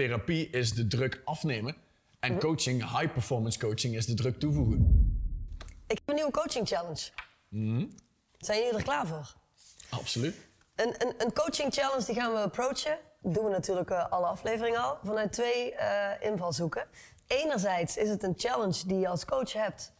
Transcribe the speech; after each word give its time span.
therapie 0.00 0.50
is 0.50 0.72
de 0.72 0.86
druk 0.86 1.22
afnemen. 1.24 1.76
En 2.20 2.38
coaching, 2.38 2.98
high 2.98 3.12
performance 3.12 3.58
coaching, 3.58 3.96
is 3.96 4.06
de 4.06 4.14
druk 4.14 4.38
toevoegen. 4.38 4.78
Ik 5.86 5.98
heb 5.98 6.08
een 6.08 6.14
nieuwe 6.14 6.30
coaching 6.30 6.68
challenge. 6.68 7.10
Zijn 8.38 8.58
jullie 8.58 8.76
er 8.76 8.82
klaar 8.82 9.06
voor? 9.06 9.34
Absoluut. 9.90 10.34
Een, 10.74 10.94
een, 10.98 11.14
een 11.18 11.32
coaching 11.32 11.74
challenge 11.74 12.04
die 12.04 12.14
gaan 12.14 12.32
we 12.32 12.38
approachen. 12.38 12.98
Dat 13.22 13.34
doen 13.34 13.44
we 13.44 13.50
natuurlijk 13.50 13.90
eh, 13.90 14.10
alle 14.10 14.26
afleveringen 14.26 14.82
al. 14.82 14.98
Vanuit 15.04 15.32
twee 15.32 15.74
eh, 15.74 16.30
invalshoeken. 16.30 16.86
Enerzijds 17.26 17.96
is 17.96 18.08
het 18.08 18.22
een 18.22 18.34
challenge 18.36 18.86
die 18.86 18.98
je 18.98 19.08
als 19.08 19.24
coach 19.24 19.52
hebt 19.52 19.92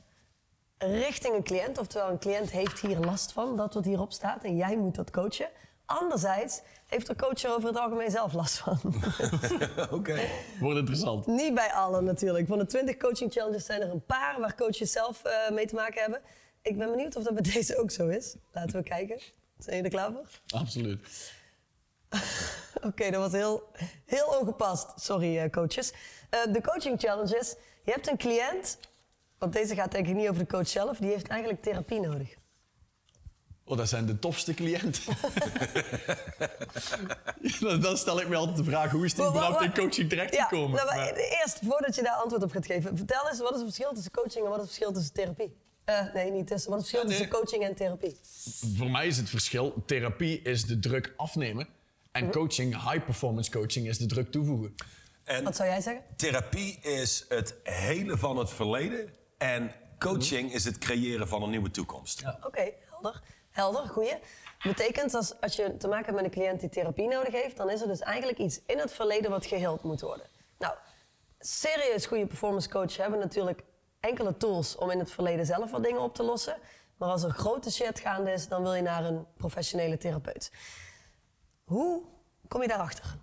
richting 0.78 1.34
een 1.34 1.42
cliënt. 1.42 1.78
Oftewel, 1.78 2.10
een 2.10 2.18
cliënt 2.18 2.50
heeft 2.50 2.80
hier 2.80 2.98
last 2.98 3.32
van 3.32 3.56
dat 3.56 3.74
wat 3.74 3.84
hierop 3.84 4.12
staat 4.12 4.44
en 4.44 4.56
jij 4.56 4.76
moet 4.76 4.94
dat 4.94 5.10
coachen. 5.10 5.48
Anderzijds 5.84 6.60
heeft 6.90 7.06
de 7.06 7.16
coach 7.16 7.42
er 7.42 7.54
over 7.54 7.68
het 7.68 7.78
algemeen 7.78 8.10
zelf 8.10 8.32
last 8.32 8.56
van. 8.58 8.78
Oké. 9.98 10.20
Wordt 10.60 10.78
interessant. 10.78 11.26
Niet 11.26 11.54
bij 11.54 11.72
allen 11.72 12.04
natuurlijk. 12.04 12.46
Van 12.46 12.58
de 12.58 12.66
20 12.66 12.96
coaching 12.96 13.32
challenges 13.32 13.64
zijn 13.64 13.80
er 13.80 13.90
een 13.90 14.04
paar 14.04 14.40
waar 14.40 14.54
coaches 14.54 14.92
zelf 14.92 15.24
eh, 15.24 15.50
mee 15.50 15.66
te 15.66 15.74
maken 15.74 16.00
hebben. 16.00 16.20
Ik 16.62 16.78
ben 16.78 16.90
benieuwd 16.90 17.16
of 17.16 17.22
dat 17.22 17.34
bij 17.34 17.52
deze 17.52 17.78
ook 17.78 17.90
zo 17.90 18.08
is. 18.08 18.36
Laten 18.52 18.76
we 18.76 18.88
kijken. 18.88 19.18
Zijn 19.58 19.76
jullie 19.76 19.82
er 19.82 19.90
klaar 19.90 20.12
voor? 20.12 20.58
Absoluut. 20.60 21.32
Oké, 22.88 23.10
dat 23.10 23.20
was 23.20 23.32
heel, 23.32 23.68
heel 24.06 24.26
ongepast. 24.40 25.00
Sorry, 25.00 25.38
eh, 25.38 25.50
coaches. 25.50 25.92
Eh, 26.30 26.52
de 26.52 26.60
coaching 26.60 27.00
challenge 27.00 27.38
is: 27.38 27.54
je 27.84 27.90
hebt 27.90 28.08
een 28.08 28.16
cliënt, 28.16 28.78
want 29.38 29.52
deze 29.52 29.74
gaat 29.74 29.92
denk 29.92 30.06
ik 30.06 30.14
niet 30.14 30.28
over 30.28 30.42
de 30.42 30.50
coach 30.50 30.68
zelf, 30.68 30.98
die 30.98 31.10
heeft 31.10 31.28
eigenlijk 31.28 31.62
therapie 31.62 32.00
nodig. 32.00 32.38
Oh, 33.70 33.76
dat 33.76 33.88
zijn 33.88 34.06
de 34.06 34.18
tofste 34.18 34.54
cliënten. 34.54 35.02
dan, 37.60 37.80
dan 37.80 37.96
stel 37.96 38.20
ik 38.20 38.28
me 38.28 38.36
altijd 38.36 38.56
de 38.56 38.64
vraag, 38.64 38.90
hoe 38.90 39.04
is 39.04 39.14
die 39.14 39.24
überhaupt 39.26 39.62
in 39.62 39.74
coaching 39.74 40.08
terechtgekomen? 40.08 40.78
Ja, 40.78 40.84
nou, 40.84 40.96
maar 40.96 41.06
Maar- 41.06 41.14
eerst, 41.16 41.58
voordat 41.62 41.94
je 41.94 42.02
daar 42.02 42.14
antwoord 42.14 42.42
op 42.42 42.50
gaat 42.50 42.66
geven, 42.66 42.96
vertel 42.96 43.28
eens 43.28 43.38
wat 43.38 43.50
is 43.50 43.56
het 43.56 43.64
verschil 43.64 43.92
tussen 43.92 44.12
coaching 44.12 44.44
en 44.44 44.50
wat 44.50 44.58
is 44.58 44.64
het 44.64 44.72
verschil 44.74 44.92
tussen 44.92 45.12
therapie? 45.12 45.56
Eh, 45.84 46.14
nee, 46.14 46.30
niet 46.30 46.46
tussen. 46.46 46.70
Wat 46.70 46.80
is 46.80 46.90
het 46.90 47.00
verschil 47.00 47.00
Ja, 47.00 47.06
nee. 47.06 47.16
tussen 47.18 47.28
coaching 47.40 47.64
en 47.64 47.74
therapie? 47.74 48.16
Voor 48.78 48.90
mij 48.90 49.06
is 49.06 49.16
het 49.16 49.30
verschil, 49.30 49.82
therapie 49.86 50.40
is 50.42 50.64
de 50.64 50.78
druk 50.78 51.12
afnemen. 51.16 51.68
En 52.12 52.30
coaching, 52.30 52.90
high 52.90 53.04
performance 53.04 53.50
coaching, 53.50 53.88
is 53.88 53.98
de 53.98 54.06
druk 54.06 54.30
toevoegen. 54.30 54.74
En 55.24 55.44
Wat 55.44 55.56
zou 55.56 55.68
jij 55.68 55.80
zeggen? 55.80 56.02
therapie 56.16 56.78
is 56.80 57.24
het 57.28 57.54
helen 57.62 58.18
van 58.18 58.36
het 58.36 58.50
verleden. 58.50 59.08
En 59.38 59.72
coaching 59.98 60.52
is 60.52 60.64
het 60.64 60.78
creëren 60.78 61.28
van 61.28 61.42
een 61.42 61.50
nieuwe 61.50 61.70
toekomst. 61.70 62.22
Oké, 62.46 62.72
helder. 62.90 63.22
Helder, 63.60 63.88
goeie. 63.88 64.18
Betekent 64.62 65.14
als, 65.14 65.40
als 65.40 65.56
je 65.56 65.76
te 65.76 65.88
maken 65.88 66.04
hebt 66.04 66.16
met 66.16 66.24
een 66.24 66.40
cliënt 66.40 66.60
die 66.60 66.68
therapie 66.68 67.08
nodig 67.08 67.32
heeft, 67.32 67.56
dan 67.56 67.70
is 67.70 67.80
er 67.80 67.88
dus 67.88 68.00
eigenlijk 68.00 68.38
iets 68.38 68.60
in 68.66 68.78
het 68.78 68.92
verleden 68.92 69.30
wat 69.30 69.46
geheeld 69.46 69.82
moet 69.82 70.00
worden. 70.00 70.26
Nou, 70.58 70.74
serieus 71.38 72.06
goede 72.06 72.26
performance 72.26 72.68
coaches 72.68 72.96
hebben 72.96 73.18
natuurlijk 73.18 73.62
enkele 74.00 74.36
tools 74.36 74.76
om 74.76 74.90
in 74.90 74.98
het 74.98 75.10
verleden 75.10 75.46
zelf 75.46 75.70
wat 75.70 75.84
dingen 75.84 76.00
op 76.00 76.14
te 76.14 76.22
lossen. 76.22 76.56
Maar 76.96 77.08
als 77.08 77.22
er 77.22 77.30
grote 77.30 77.70
shit 77.70 78.00
gaande 78.00 78.32
is, 78.32 78.48
dan 78.48 78.62
wil 78.62 78.74
je 78.74 78.82
naar 78.82 79.04
een 79.04 79.26
professionele 79.36 79.96
therapeut. 79.96 80.52
Hoe 81.64 82.02
kom 82.48 82.62
je 82.62 82.68
daarachter? 82.68 83.18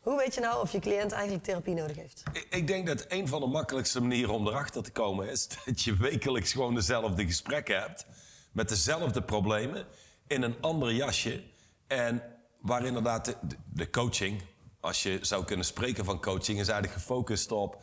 Hoe 0.00 0.16
weet 0.16 0.34
je 0.34 0.40
nou 0.40 0.60
of 0.60 0.72
je 0.72 0.78
cliënt 0.78 1.12
eigenlijk 1.12 1.44
therapie 1.44 1.74
nodig 1.74 1.96
heeft? 1.96 2.22
Ik 2.50 2.66
denk 2.66 2.86
dat 2.86 3.04
een 3.08 3.28
van 3.28 3.40
de 3.40 3.46
makkelijkste 3.46 4.00
manieren 4.00 4.34
om 4.34 4.46
erachter 4.46 4.82
te 4.82 4.92
komen 4.92 5.28
is 5.28 5.48
dat 5.64 5.82
je 5.82 5.96
wekelijks 5.96 6.52
gewoon 6.52 6.74
dezelfde 6.74 7.26
gesprekken 7.26 7.80
hebt. 7.80 8.06
Met 8.54 8.68
dezelfde 8.68 9.22
problemen 9.22 9.86
in 10.26 10.42
een 10.42 10.56
ander 10.60 10.92
jasje. 10.92 11.42
En 11.86 12.22
waar 12.60 12.84
inderdaad 12.84 13.36
de, 13.72 13.90
coaching, 13.90 14.42
als 14.80 15.02
je 15.02 15.18
zou 15.22 15.44
kunnen 15.44 15.66
spreken 15.66 16.04
van 16.04 16.20
coaching, 16.20 16.60
is 16.60 16.68
eigenlijk 16.68 17.00
gefocust 17.00 17.52
op 17.52 17.82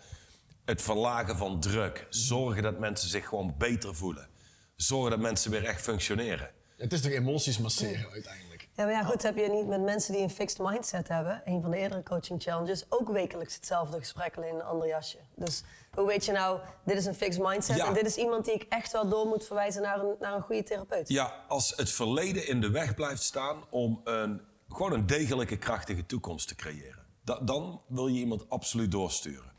het 0.66 0.82
verlagen 0.82 1.38
van 1.38 1.60
druk. 1.60 2.08
Zorgen 2.10 2.64
dat 2.64 2.80
mensen 2.80 3.10
zich 3.10 3.28
gewoon 3.28 3.56
beter 3.58 3.96
voelen. 3.96 4.30
Zorgen 4.76 5.10
dat 5.12 5.20
mensen 5.20 5.52
weer 5.52 5.66
echt 5.66 5.82
functioneren. 5.82 6.50
Het 6.78 6.94
is 6.94 7.02
toch 7.02 7.12
emoties 7.12 7.58
masseren 7.58 8.12
uiteindelijk? 8.12 8.51
Ja, 8.76 8.84
maar 8.84 8.94
ja, 8.94 9.04
goed, 9.04 9.24
heb 9.24 9.36
je 9.38 9.50
niet 9.50 9.68
met 9.68 9.82
mensen 9.82 10.14
die 10.14 10.22
een 10.22 10.30
fixed 10.30 10.60
mindset 10.60 11.08
hebben, 11.08 11.42
een 11.46 11.62
van 11.62 11.72
de 11.72 11.78
eerdere 11.78 12.04
coaching 12.04 12.42
challenges, 12.44 12.86
ook 12.90 13.10
wekelijks 13.10 13.56
hetzelfde 13.56 13.98
gesprek 14.00 14.38
alleen 14.38 14.50
in 14.50 14.56
een 14.56 14.64
ander 14.64 14.88
jasje. 14.88 15.18
Dus 15.36 15.64
hoe 15.94 16.06
weet 16.08 16.26
je 16.26 16.32
nou, 16.32 16.60
dit 16.86 16.98
is 16.98 17.06
een 17.06 17.16
fixed 17.16 17.44
mindset 17.44 17.76
Ja. 17.76 17.86
en 17.88 17.94
dit 17.94 18.06
is 18.06 18.16
iemand 18.16 18.46
die 18.46 18.54
ik 18.54 18.66
echt 18.70 18.92
wel 18.92 19.10
door 19.10 19.28
moet 19.28 19.46
verwijzen 19.46 19.82
naar 19.82 20.00
een, 20.00 20.16
naar 20.20 20.34
een 20.36 20.42
goede 20.42 20.64
therapeut? 20.64 21.10
Ja, 21.10 21.34
als 21.48 21.74
het 21.76 21.92
verleden 21.92 22.48
in 22.48 22.62
de 22.62 22.70
weg 22.70 22.96
blijft 22.96 23.24
staan 23.24 23.64
om 23.70 24.02
een, 24.04 24.42
gewoon 24.70 24.94
een 24.94 25.06
degelijke, 25.06 25.58
krachtige 25.58 26.06
toekomst 26.06 26.48
te 26.48 26.56
creëren. 26.56 27.06
Da- 27.24 27.40
dan 27.40 27.82
wil 27.88 28.08
je 28.08 28.20
iemand 28.20 28.50
absoluut 28.50 28.92
doorsturen. 28.92 29.52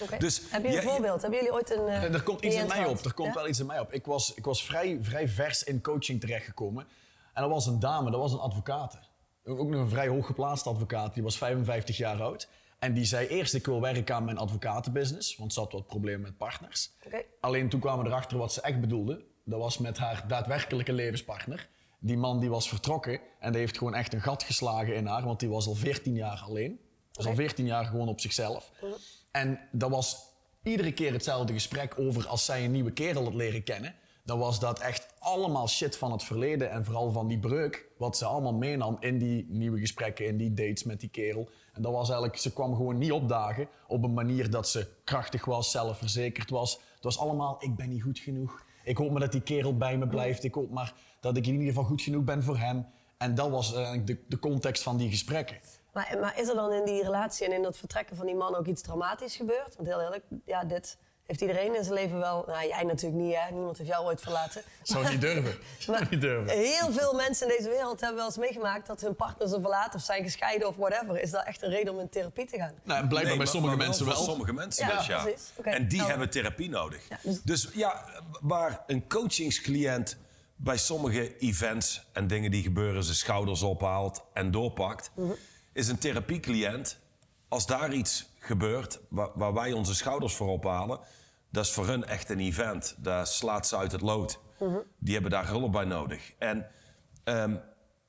Oké. 0.00 0.16
Dus 0.18 0.42
Heb 0.50 0.64
je 0.64 0.76
een 0.76 0.82
voorbeeld? 0.82 1.20
Hebben 1.22 1.38
jullie 1.38 1.54
ooit 1.54 1.70
een. 1.70 1.86
eh, 1.88 2.02
Er 2.14 2.22
komt 2.22 2.40
iets 2.40 2.54
in 2.56 2.66
mij 2.66 2.84
op. 2.84 3.04
Er 3.04 3.14
komt 3.14 3.28
Ja? 3.28 3.34
wel 3.34 3.48
iets 3.48 3.58
in 3.58 3.66
mij 3.66 3.80
op. 3.80 3.92
Ik 3.92 4.04
was, 4.06 4.34
ik 4.34 4.44
was 4.44 4.64
vrij, 4.64 4.98
vrij 5.02 5.28
vers 5.28 5.64
in 5.64 5.80
coaching 5.82 6.20
terechtgekomen. 6.20 6.86
En 7.36 7.42
dat 7.42 7.50
was 7.50 7.66
een 7.66 7.80
dame, 7.80 8.10
dat 8.10 8.20
was 8.20 8.32
een 8.32 8.38
advocaat. 8.38 8.98
Ook 9.44 9.68
nog 9.68 9.80
een 9.80 9.88
vrij 9.88 10.08
hooggeplaatste 10.08 10.68
advocaat. 10.68 11.14
Die 11.14 11.22
was 11.22 11.36
55 11.38 11.96
jaar 11.96 12.22
oud. 12.22 12.48
En 12.78 12.94
die 12.94 13.04
zei 13.04 13.26
eerst, 13.26 13.54
ik 13.54 13.66
wil 13.66 13.80
werken 13.80 14.14
aan 14.14 14.24
mijn 14.24 14.38
advocatenbusiness. 14.38 15.36
Want 15.36 15.52
ze 15.52 15.60
had 15.60 15.72
wat 15.72 15.86
problemen 15.86 16.20
met 16.20 16.36
partners. 16.36 16.90
Alleen 17.40 17.68
toen 17.68 17.80
kwamen 17.80 18.04
we 18.04 18.10
erachter 18.10 18.38
wat 18.38 18.52
ze 18.52 18.60
echt 18.60 18.80
bedoelde. 18.80 19.24
Dat 19.44 19.58
was 19.58 19.78
met 19.78 19.98
haar 19.98 20.24
daadwerkelijke 20.28 20.92
levenspartner. 20.92 21.68
Die 21.98 22.16
man 22.16 22.40
die 22.40 22.50
was 22.50 22.68
vertrokken. 22.68 23.20
En 23.40 23.52
die 23.52 23.60
heeft 23.60 23.78
gewoon 23.78 23.94
echt 23.94 24.12
een 24.12 24.20
gat 24.20 24.42
geslagen 24.42 24.94
in 24.94 25.06
haar. 25.06 25.24
Want 25.24 25.40
die 25.40 25.48
was 25.48 25.66
al 25.66 25.74
14 25.74 26.14
jaar 26.14 26.42
alleen. 26.46 26.80
Was 27.12 27.24
al 27.24 27.32
Oké. 27.32 27.40
14 27.40 27.66
jaar 27.66 27.84
gewoon 27.84 28.08
op 28.08 28.20
zichzelf. 28.20 28.72
En 29.30 29.60
dat 29.72 29.90
was 29.90 30.18
iedere 30.62 30.92
keer 30.92 31.12
hetzelfde 31.12 31.52
gesprek 31.52 31.98
over 31.98 32.26
als 32.26 32.44
zij 32.44 32.64
een 32.64 32.72
nieuwe 32.72 32.92
kerel 32.92 33.24
had 33.24 33.34
leren 33.34 33.62
kennen. 33.62 33.94
Dan 34.26 34.38
was 34.38 34.60
dat 34.60 34.78
echt 34.78 35.14
allemaal 35.18 35.68
shit 35.68 35.96
van 35.96 36.12
het 36.12 36.22
verleden 36.22 36.70
en 36.70 36.84
vooral 36.84 37.10
van 37.10 37.26
die 37.26 37.38
breuk. 37.38 37.86
Wat 37.98 38.16
ze 38.16 38.24
allemaal 38.24 38.54
meenam 38.54 38.96
in 39.00 39.18
die 39.18 39.46
nieuwe 39.48 39.78
gesprekken, 39.78 40.26
in 40.26 40.36
die 40.36 40.54
dates 40.54 40.84
met 40.84 41.00
die 41.00 41.08
kerel. 41.08 41.48
En 41.72 41.82
dat 41.82 41.92
was 41.92 42.08
eigenlijk, 42.08 42.38
ze 42.38 42.52
kwam 42.52 42.76
gewoon 42.76 42.98
niet 42.98 43.12
opdagen 43.12 43.68
op 43.86 44.02
een 44.04 44.14
manier 44.14 44.50
dat 44.50 44.68
ze 44.68 44.88
krachtig 45.04 45.44
was, 45.44 45.70
zelfverzekerd 45.70 46.50
was. 46.50 46.72
Het 46.94 47.04
was 47.04 47.18
allemaal, 47.18 47.56
ik 47.58 47.76
ben 47.76 47.88
niet 47.88 48.02
goed 48.02 48.18
genoeg. 48.18 48.64
Ik 48.84 48.96
hoop 48.96 49.10
maar 49.10 49.20
dat 49.20 49.32
die 49.32 49.42
kerel 49.42 49.76
bij 49.76 49.98
me 49.98 50.08
blijft. 50.08 50.44
Ik 50.44 50.54
hoop 50.54 50.70
maar 50.70 50.94
dat 51.20 51.36
ik 51.36 51.46
in 51.46 51.52
ieder 51.52 51.68
geval 51.68 51.84
goed 51.84 52.02
genoeg 52.02 52.24
ben 52.24 52.42
voor 52.42 52.58
hem. 52.58 52.86
En 53.16 53.34
dat 53.34 53.50
was 53.50 53.74
eigenlijk 53.74 54.06
de, 54.06 54.18
de 54.28 54.38
context 54.38 54.82
van 54.82 54.96
die 54.96 55.10
gesprekken. 55.10 55.60
Maar, 55.92 56.16
maar 56.20 56.38
is 56.38 56.48
er 56.48 56.54
dan 56.54 56.72
in 56.72 56.84
die 56.84 57.02
relatie 57.02 57.46
en 57.46 57.52
in 57.52 57.62
dat 57.62 57.76
vertrekken 57.76 58.16
van 58.16 58.26
die 58.26 58.34
man 58.34 58.54
ook 58.54 58.66
iets 58.66 58.82
dramatisch 58.82 59.36
gebeurd? 59.36 59.76
Want 59.76 59.88
heel 59.88 60.00
eerlijk, 60.00 60.24
ja, 60.44 60.64
dit 60.64 60.98
heeft 61.26 61.40
iedereen 61.40 61.74
in 61.76 61.82
zijn 61.82 61.94
leven 61.94 62.18
wel. 62.18 62.44
Nou, 62.46 62.66
jij 62.68 62.82
natuurlijk 62.82 63.22
niet, 63.22 63.34
hè? 63.36 63.50
Niemand 63.52 63.78
heeft 63.78 63.90
jou 63.90 64.04
ooit 64.06 64.20
verlaten. 64.20 64.62
Zou 64.82 65.08
niet 65.08 65.20
durven. 65.20 65.54
Zou 65.78 65.98
Maar 65.98 66.06
niet 66.10 66.20
durven. 66.20 66.58
heel 66.58 66.92
veel 66.92 67.12
mensen 67.14 67.48
in 67.50 67.56
deze 67.56 67.68
wereld 67.68 68.00
hebben 68.00 68.16
wel 68.18 68.26
eens 68.26 68.36
meegemaakt 68.36 68.86
dat 68.86 69.00
hun 69.00 69.16
partner 69.16 69.48
ze 69.48 69.60
verlaten 69.60 69.94
of 69.98 70.04
zijn 70.04 70.22
gescheiden 70.24 70.68
of 70.68 70.76
whatever. 70.76 71.20
Is 71.20 71.30
dat 71.30 71.44
echt 71.44 71.62
een 71.62 71.70
reden 71.70 71.92
om 71.94 72.00
in 72.00 72.08
therapie 72.08 72.46
te 72.46 72.56
gaan? 72.56 72.72
Nou, 72.82 72.98
blijkbaar 73.06 73.24
Nee, 73.24 73.36
bij 73.36 73.46
sommige 73.46 73.76
maar 73.76 73.86
mensen 73.86 74.06
wel. 74.06 74.16
sommige 74.24 74.52
mensen 74.52 74.86
Ja, 74.86 74.96
dus, 74.96 75.06
ja. 75.06 75.26
En 75.62 75.88
die 75.88 75.98
Nou. 75.98 76.10
hebben 76.10 76.30
therapie 76.30 76.68
nodig. 76.68 77.08
Ja, 77.08 77.18
dus- 77.22 77.42
dus... 77.42 77.68
ja, 77.74 78.04
waar 78.40 78.82
een 78.86 79.08
coachingscliënt 79.08 80.16
bij 80.56 80.76
sommige 80.76 81.36
events 81.38 82.06
en 82.12 82.26
dingen 82.26 82.50
die 82.50 82.62
gebeuren 82.62 83.04
zijn 83.04 83.16
schouders 83.16 83.62
ophaalt 83.62 84.22
en 84.32 84.50
doorpakt, 84.50 85.10
Mhm. 85.14 85.30
is 85.72 85.88
een 85.88 85.98
therapiecliënt, 85.98 86.98
als 87.48 87.66
daar 87.66 87.92
iets 87.92 88.26
gebeurt 88.46 89.00
waar, 89.08 89.30
waar 89.34 89.54
wij 89.54 89.72
onze 89.72 89.94
schouders 89.94 90.34
voor 90.34 90.48
ophalen, 90.48 91.00
dat 91.50 91.64
is 91.64 91.72
voor 91.72 91.86
hun 91.86 92.04
echt 92.04 92.30
een 92.30 92.40
event. 92.40 92.96
Daar 92.98 93.26
slaat 93.26 93.66
ze 93.66 93.76
uit 93.76 93.92
het 93.92 94.00
lood. 94.00 94.40
Mhm. 94.58 94.78
Die 94.98 95.12
hebben 95.12 95.30
daar 95.30 95.46
hulp 95.46 95.72
bij 95.72 95.84
nodig. 95.84 96.32
En 96.38 96.66
ehm, 97.24 97.56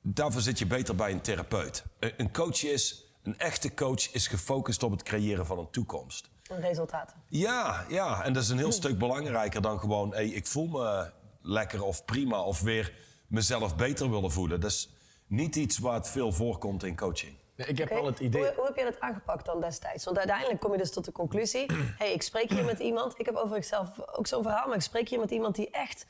daarvoor 0.02 0.40
zit 0.40 0.58
je 0.58 0.66
beter 0.66 0.94
bij 0.94 1.12
een 1.12 1.20
therapeut. 1.20 1.84
Een, 1.98 2.12
een 2.16 2.32
coach 2.32 2.64
is, 2.64 3.04
een 3.22 3.38
echte 3.38 3.74
coach 3.74 4.12
is 4.12 4.26
gefocust 4.26 4.82
op 4.82 4.90
het 4.90 5.02
creëren 5.02 5.46
van 5.46 5.58
een 5.58 5.70
toekomst. 5.70 6.30
En 6.50 6.60
resultaten. 6.60 7.16
Ja, 7.28 7.84
ja, 7.88 8.24
en 8.24 8.32
dat 8.32 8.42
is 8.42 8.48
een 8.48 8.58
heel 8.58 8.72
stuk 8.72 8.98
belangrijker 8.98 9.62
dan 9.62 9.78
gewoon... 9.78 10.12
Hey, 10.12 10.28
ik 10.28 10.46
voel 10.46 10.66
me 10.66 11.10
lekker 11.42 11.82
of 11.82 12.04
prima 12.04 12.42
of 12.42 12.60
weer 12.60 12.94
mezelf 13.26 13.76
beter 13.76 14.10
willen 14.10 14.32
voelen. 14.32 14.60
Dat 14.60 14.70
is 14.70 14.90
niet 15.26 15.56
iets 15.56 15.78
het 15.82 16.08
veel 16.08 16.32
voorkomt 16.32 16.84
in 16.84 16.96
coaching. 16.96 17.36
Nee, 17.58 17.66
Ik 17.66 17.78
heb 17.78 17.88
wel 17.88 18.06
het 18.06 18.20
idee. 18.20 18.42
Hoe, 18.42 18.52
hoe 18.56 18.64
heb 18.64 18.76
je 18.76 18.84
dat 18.84 19.00
aangepakt 19.00 19.46
dan 19.46 19.60
destijds? 19.60 20.04
Want 20.04 20.18
uiteindelijk 20.18 20.60
kom 20.60 20.72
je 20.72 20.78
dus 20.78 20.92
tot 20.92 21.04
de 21.04 21.12
conclusie... 21.12 21.66
hey, 21.98 22.12
ik 22.12 22.22
spreek 22.22 22.50
hier 22.50 22.64
met 22.64 22.78
iemand... 22.78 23.18
Ik 23.18 23.26
heb 23.26 23.34
overigens 23.34 23.68
zelf 23.68 23.88
ook 24.16 24.26
zo'n 24.26 24.42
verhaal... 24.42 24.66
maar 24.66 24.76
ik 24.76 24.82
spreek 24.82 25.08
hier 25.08 25.18
met 25.18 25.30
iemand 25.30 25.54
die 25.54 25.70
echt... 25.70 26.06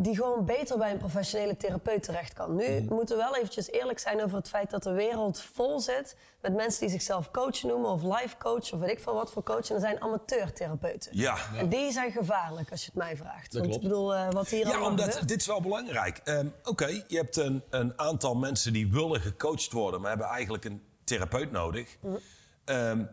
die 0.00 0.16
gewoon 0.16 0.44
beter 0.44 0.78
bij 0.78 0.90
een 0.90 0.98
professionele 0.98 1.56
therapeut 1.56 2.02
terecht 2.02 2.32
kan. 2.32 2.56
Nu 2.56 2.80
Mhm. 2.80 2.94
moeten 2.94 3.16
we 3.16 3.22
wel 3.22 3.36
eventjes 3.36 3.70
eerlijk 3.70 3.98
zijn 3.98 4.22
over 4.22 4.36
het 4.36 4.48
feit... 4.48 4.70
dat 4.70 4.82
de 4.82 4.92
wereld 4.92 5.42
vol 5.54 5.80
zit 5.80 6.16
met 6.40 6.54
mensen 6.54 6.80
die 6.80 6.90
zichzelf 6.90 7.30
coach 7.30 7.62
noemen... 7.62 7.90
of 7.90 8.02
life 8.02 8.36
coach 8.38 8.72
of 8.72 8.80
weet 8.80 8.90
ik 8.90 9.00
veel 9.00 9.14
wat 9.14 9.32
voor 9.32 9.42
coach. 9.42 9.68
En 9.68 9.74
dat 9.74 9.80
zijn 9.80 10.00
amateurtherapeuten. 10.02 11.10
Ja. 11.14 11.36
En 11.56 11.68
die 11.68 11.92
zijn 11.92 12.12
gevaarlijk 12.12 12.70
als 12.70 12.80
je 12.80 12.86
het 12.86 12.94
mij 12.94 13.16
vraagt. 13.16 13.52
Want 13.52 13.64
klopt. 13.66 13.82
ik 13.82 13.88
bedoel, 13.88 14.14
eh, 14.14 14.30
wat 14.30 14.48
hier 14.48 14.58
Ja, 14.58 14.68
allemaal 14.70 14.88
omdat 14.88 15.04
gebeurt... 15.08 15.28
dit 15.28 15.40
is 15.40 15.46
wel 15.46 15.60
belangrijk. 15.60 16.20
Ehm, 16.24 16.46
Oké, 16.64 16.86
je 16.86 17.16
hebt 17.16 17.36
een, 17.36 17.62
een 17.70 17.92
aantal 17.98 18.34
mensen 18.34 18.72
die 18.72 18.92
willen 18.92 19.20
gecoacht 19.20 19.72
worden... 19.72 20.00
maar 20.00 20.08
hebben 20.10 20.28
eigenlijk 20.28 20.64
een 20.64 20.82
therapeut 21.04 21.50
nodig. 21.50 21.96
ehm, 22.64 23.04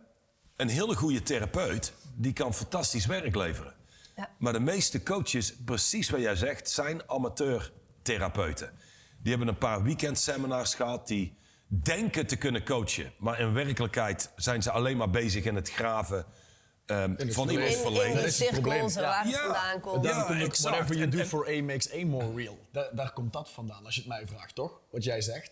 een 0.55 0.69
hele 0.69 0.95
goede 0.95 1.23
therapeut, 1.23 1.93
die 2.15 2.33
kan 2.33 2.53
fantastisch 2.53 3.05
werk 3.05 3.35
leveren. 3.35 3.73
Ja. 4.15 4.29
Maar 4.39 4.53
de 4.53 4.59
meeste 4.59 5.03
coaches, 5.03 5.55
precies 5.65 6.09
wat 6.09 6.21
jij 6.21 6.35
zegt, 6.35 6.69
zijn 6.69 7.09
amateurtherapeuten. 7.09 8.71
Die 9.19 9.29
hebben 9.29 9.47
een 9.47 9.57
paar 9.57 9.83
weekendseminars 9.83 10.75
gehad, 10.75 11.07
die 11.07 11.37
denken 11.67 12.27
te 12.27 12.35
kunnen 12.35 12.65
coachen. 12.65 13.13
Maar 13.17 13.39
in 13.39 13.53
werkelijkheid 13.53 14.31
zijn 14.35 14.61
ze 14.63 14.71
alleen 14.71 14.97
maar 14.97 15.09
bezig 15.09 15.43
in 15.45 15.55
het 15.55 15.69
graven 15.71 16.25
ehm, 16.85 17.13
het 17.17 17.33
van 17.33 17.49
iemands 17.49 17.75
verleden. 17.75 18.07
in 18.09 18.15
Dat 18.15 18.23
de 18.23 18.31
cirkels 18.31 18.95
waar 18.95 19.23
het 19.23 19.31
Ja. 19.33 19.41
vandaan 19.41 19.79
komt. 19.79 20.05
Ja, 20.05 20.29
exact. 20.29 20.59
Whatever 20.75 20.95
you 20.95 21.09
do 21.09 21.17
en- 21.19 21.25
for 21.27 21.47
A 21.49 21.63
makes 21.63 21.93
A 21.93 22.05
more 22.05 22.33
real. 22.35 22.57
Da- 22.71 22.89
daar 22.93 23.13
komt 23.13 23.33
dat 23.33 23.49
vandaan, 23.51 23.85
als 23.85 23.95
je 23.95 23.99
het 24.01 24.09
mij 24.09 24.27
vraagt, 24.27 24.55
toch? 24.55 24.81
Wat 24.91 25.03
jij 25.03 25.21
zegt. 25.21 25.51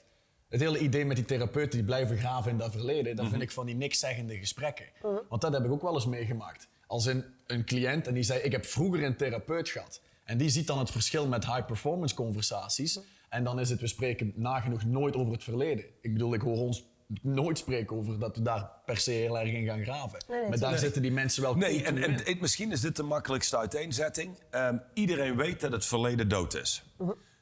Het 0.49 0.61
hele 0.61 0.79
idee 0.79 1.05
met 1.05 1.15
die 1.15 1.25
therapeuten 1.25 1.71
die 1.77 1.83
blijven 1.83 2.17
graven 2.17 2.51
in 2.51 2.57
dat 2.57 2.71
verleden, 2.71 3.15
dat 3.15 3.27
vind 3.27 3.41
ik 3.41 3.51
van 3.51 3.65
die 3.65 3.75
nikszeggende 3.75 4.37
gesprekken. 4.37 4.85
Want 5.29 5.41
dat 5.41 5.53
heb 5.53 5.63
ik 5.65 5.71
ook 5.71 5.81
wel 5.81 5.93
eens 5.93 6.05
meegemaakt. 6.05 6.67
Als 6.93 7.05
een, 7.05 7.23
een 7.47 7.65
cliënt 7.65 8.07
en 8.07 8.13
die 8.13 8.23
zei: 8.23 8.39
Ik 8.39 8.51
heb 8.51 8.65
vroeger 8.65 9.03
een 9.03 9.15
therapeut 9.15 9.69
gehad. 9.69 10.01
En 10.23 10.37
die 10.37 10.49
ziet 10.49 10.67
dan 10.67 10.79
het 10.79 10.91
verschil 10.91 11.27
met 11.27 11.45
high-performance 11.45 12.15
conversaties. 12.15 12.99
En 13.29 13.43
dan 13.43 13.59
is 13.59 13.69
het, 13.69 13.79
we 13.81 13.87
spreken 13.87 14.33
nagenoeg 14.35 14.85
nooit 14.85 15.15
over 15.15 15.33
het 15.33 15.43
verleden. 15.43 15.85
Ik 16.01 16.13
bedoel, 16.13 16.33
ik 16.33 16.41
hoor 16.41 16.57
ons 16.57 16.85
nooit 17.21 17.57
spreken 17.57 17.97
over 17.97 18.19
dat 18.19 18.35
we 18.35 18.41
daar 18.41 18.69
per 18.85 18.97
se 18.97 19.11
heel 19.11 19.39
erg 19.39 19.51
in 19.51 19.65
gaan 19.65 19.83
graven. 19.83 20.19
nee, 20.27 20.49
maar 20.49 20.59
daar 20.59 20.69
nee. 20.69 20.79
zitten 20.79 21.01
die 21.01 21.11
mensen 21.11 21.41
wel 21.41 21.55
Nee, 21.55 21.83
en, 21.83 22.03
en 22.03 22.25
in. 22.25 22.37
misschien 22.39 22.71
is 22.71 22.81
dit 22.81 22.95
de 22.95 23.03
makkelijkste 23.03 23.57
uiteenzetting. 23.57 24.37
Ehm, 24.49 24.77
iedereen 24.93 25.35
weet 25.35 25.59
dat 25.59 25.71
het 25.71 25.85
verleden 25.85 26.27
dood 26.29 26.55
is. 26.55 26.83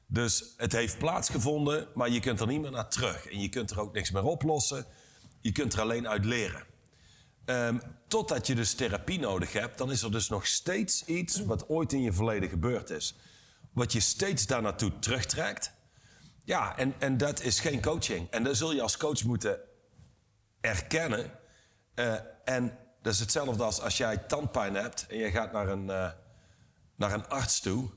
Dus 0.08 0.54
het 0.58 0.72
heeft 0.72 0.98
plaatsgevonden, 0.98 1.88
maar 1.94 2.10
je 2.10 2.20
kunt 2.20 2.40
er 2.40 2.48
niet 2.48 2.62
meer 2.62 2.72
naar 2.72 2.90
terug. 2.90 3.26
En 3.26 3.42
je 3.42 3.50
kunt 3.50 3.72
er 3.72 3.80
ook 3.80 3.94
niks 3.94 4.12
meer 4.12 4.24
oplossen. 4.24 4.86
Je 5.42 5.52
kunt 5.52 5.74
er 5.74 5.82
alleen 5.82 6.08
uit 6.08 6.26
leren. 6.26 6.70
Ehm, 7.46 7.80
totdat 8.08 8.48
je 8.48 8.56
dus 8.56 8.74
therapie 8.74 9.20
nodig 9.20 9.54
hebt, 9.54 9.78
dan 9.78 9.92
is 9.92 10.02
er 10.02 10.12
dus 10.12 10.30
nog 10.30 10.48
steeds 10.48 11.06
iets 11.06 11.46
wat 11.46 11.70
ooit 11.70 11.94
in 11.94 12.02
je 12.02 12.14
verleden 12.14 12.50
gebeurd 12.50 12.90
is. 12.90 13.16
Wat 13.74 13.92
je 13.92 14.00
steeds 14.00 14.48
daar 14.48 14.62
naartoe 14.62 15.00
terugtrekt. 15.00 15.74
Ja, 16.44 16.78
en, 16.78 16.94
en 17.00 17.18
dat 17.18 17.42
is 17.42 17.60
geen 17.60 17.82
coaching. 17.82 18.30
En 18.30 18.44
dat 18.44 18.58
zul 18.58 18.74
je 18.74 18.82
als 18.82 18.98
coach 18.98 19.24
moeten 19.24 19.60
erkennen. 20.62 21.32
Eh, 21.94 22.16
en 22.46 22.78
dat 23.02 23.14
is 23.14 23.20
hetzelfde 23.20 23.64
als 23.64 23.82
als 23.82 23.98
jij 23.98 24.18
tandpijn 24.18 24.76
hebt 24.76 25.08
en 25.08 25.18
je 25.18 25.32
gaat 25.32 25.52
naar 25.52 25.70
een, 25.70 25.90
eh, 25.90 26.10
naar 26.96 27.14
een 27.14 27.28
arts 27.28 27.60
toe. 27.60 27.90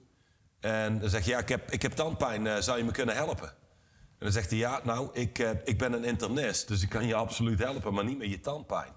En 0.61 0.99
dan 0.99 1.11
zeg 1.11 1.25
je, 1.25 1.31
ja, 1.31 1.39
ik 1.39 1.49
heb, 1.49 1.71
ik 1.71 1.83
heb 1.83 1.93
tandpijn, 1.93 2.47
eh, 2.47 2.57
zou 2.57 2.79
je 2.79 2.85
me 2.85 2.91
kunnen 2.91 3.15
helpen? 3.15 3.49
En 3.49 4.31
dan 4.31 4.33
zegt 4.33 4.51
hij, 4.51 4.59
ja, 4.59 4.81
nou, 4.85 5.09
ik, 5.13 5.39
ik 5.65 5.79
ben 5.79 5.93
een 5.93 6.05
internist, 6.05 6.69
dus 6.69 6.83
ik 6.83 6.89
kan 6.89 7.07
je 7.07 7.15
absoluut 7.15 7.59
helpen, 7.59 7.95
maar 7.95 8.05
niet 8.05 8.19
met 8.19 8.31
je 8.31 8.41
tandpijn. 8.41 8.93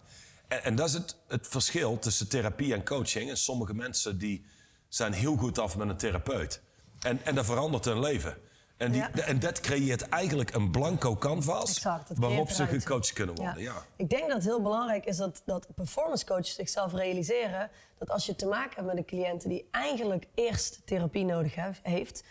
En, 0.48 0.64
en 0.64 0.76
dat 0.76 0.88
is 0.88 0.94
het, 0.94 1.16
het 1.28 1.48
verschil 1.48 2.00
tussen 2.00 2.28
therapie 2.30 2.74
en 2.74 2.86
coaching. 2.86 3.30
En 3.30 3.38
sommige 3.38 3.74
mensen 3.74 4.18
die 4.18 4.46
zijn 4.88 5.14
heel 5.14 5.36
goed 5.36 5.60
af 5.60 5.78
met 5.78 5.90
een 5.90 5.98
therapeut. 5.98 6.62
En, 7.02 7.20
en 7.24 7.36
dat 7.36 7.46
verandert 7.46 7.86
hun 7.86 8.00
leven. 8.00 8.38
En, 8.78 8.92
die, 8.92 9.02
Ja. 9.02 9.12
en 9.12 9.40
dat 9.40 9.60
creëert 9.60 10.10
eigenlijk 10.10 10.54
een 10.54 10.72
blanco 10.72 11.16
canvas 11.16 11.70
Exact, 11.70 12.12
waarop 12.16 12.50
ze 12.50 12.68
gecoacht 12.68 13.14
kunnen 13.14 13.36
worden. 13.36 13.62
Ja. 13.62 13.86
Ik 13.96 14.10
denk 14.10 14.22
dat 14.24 14.32
het 14.34 14.44
heel 14.44 14.62
belangrijk 14.62 15.06
is 15.06 15.18
dat, 15.18 15.42
dat 15.46 15.68
performance 15.76 16.26
coaches 16.26 16.54
zichzelf 16.56 16.94
realiseren 16.94 17.70
dat 17.98 18.10
als 18.10 18.26
je 18.26 18.36
te 18.36 18.46
maken 18.46 18.76
hebt 18.76 18.88
met 18.88 18.98
een 18.98 19.06
cliënt 19.06 19.48
die 19.48 19.68
eigenlijk 19.72 20.26
eerst 20.36 20.82
therapie 20.86 21.26
nodig 21.26 21.56
hef- 21.56 21.80
heeft, 21.84 22.24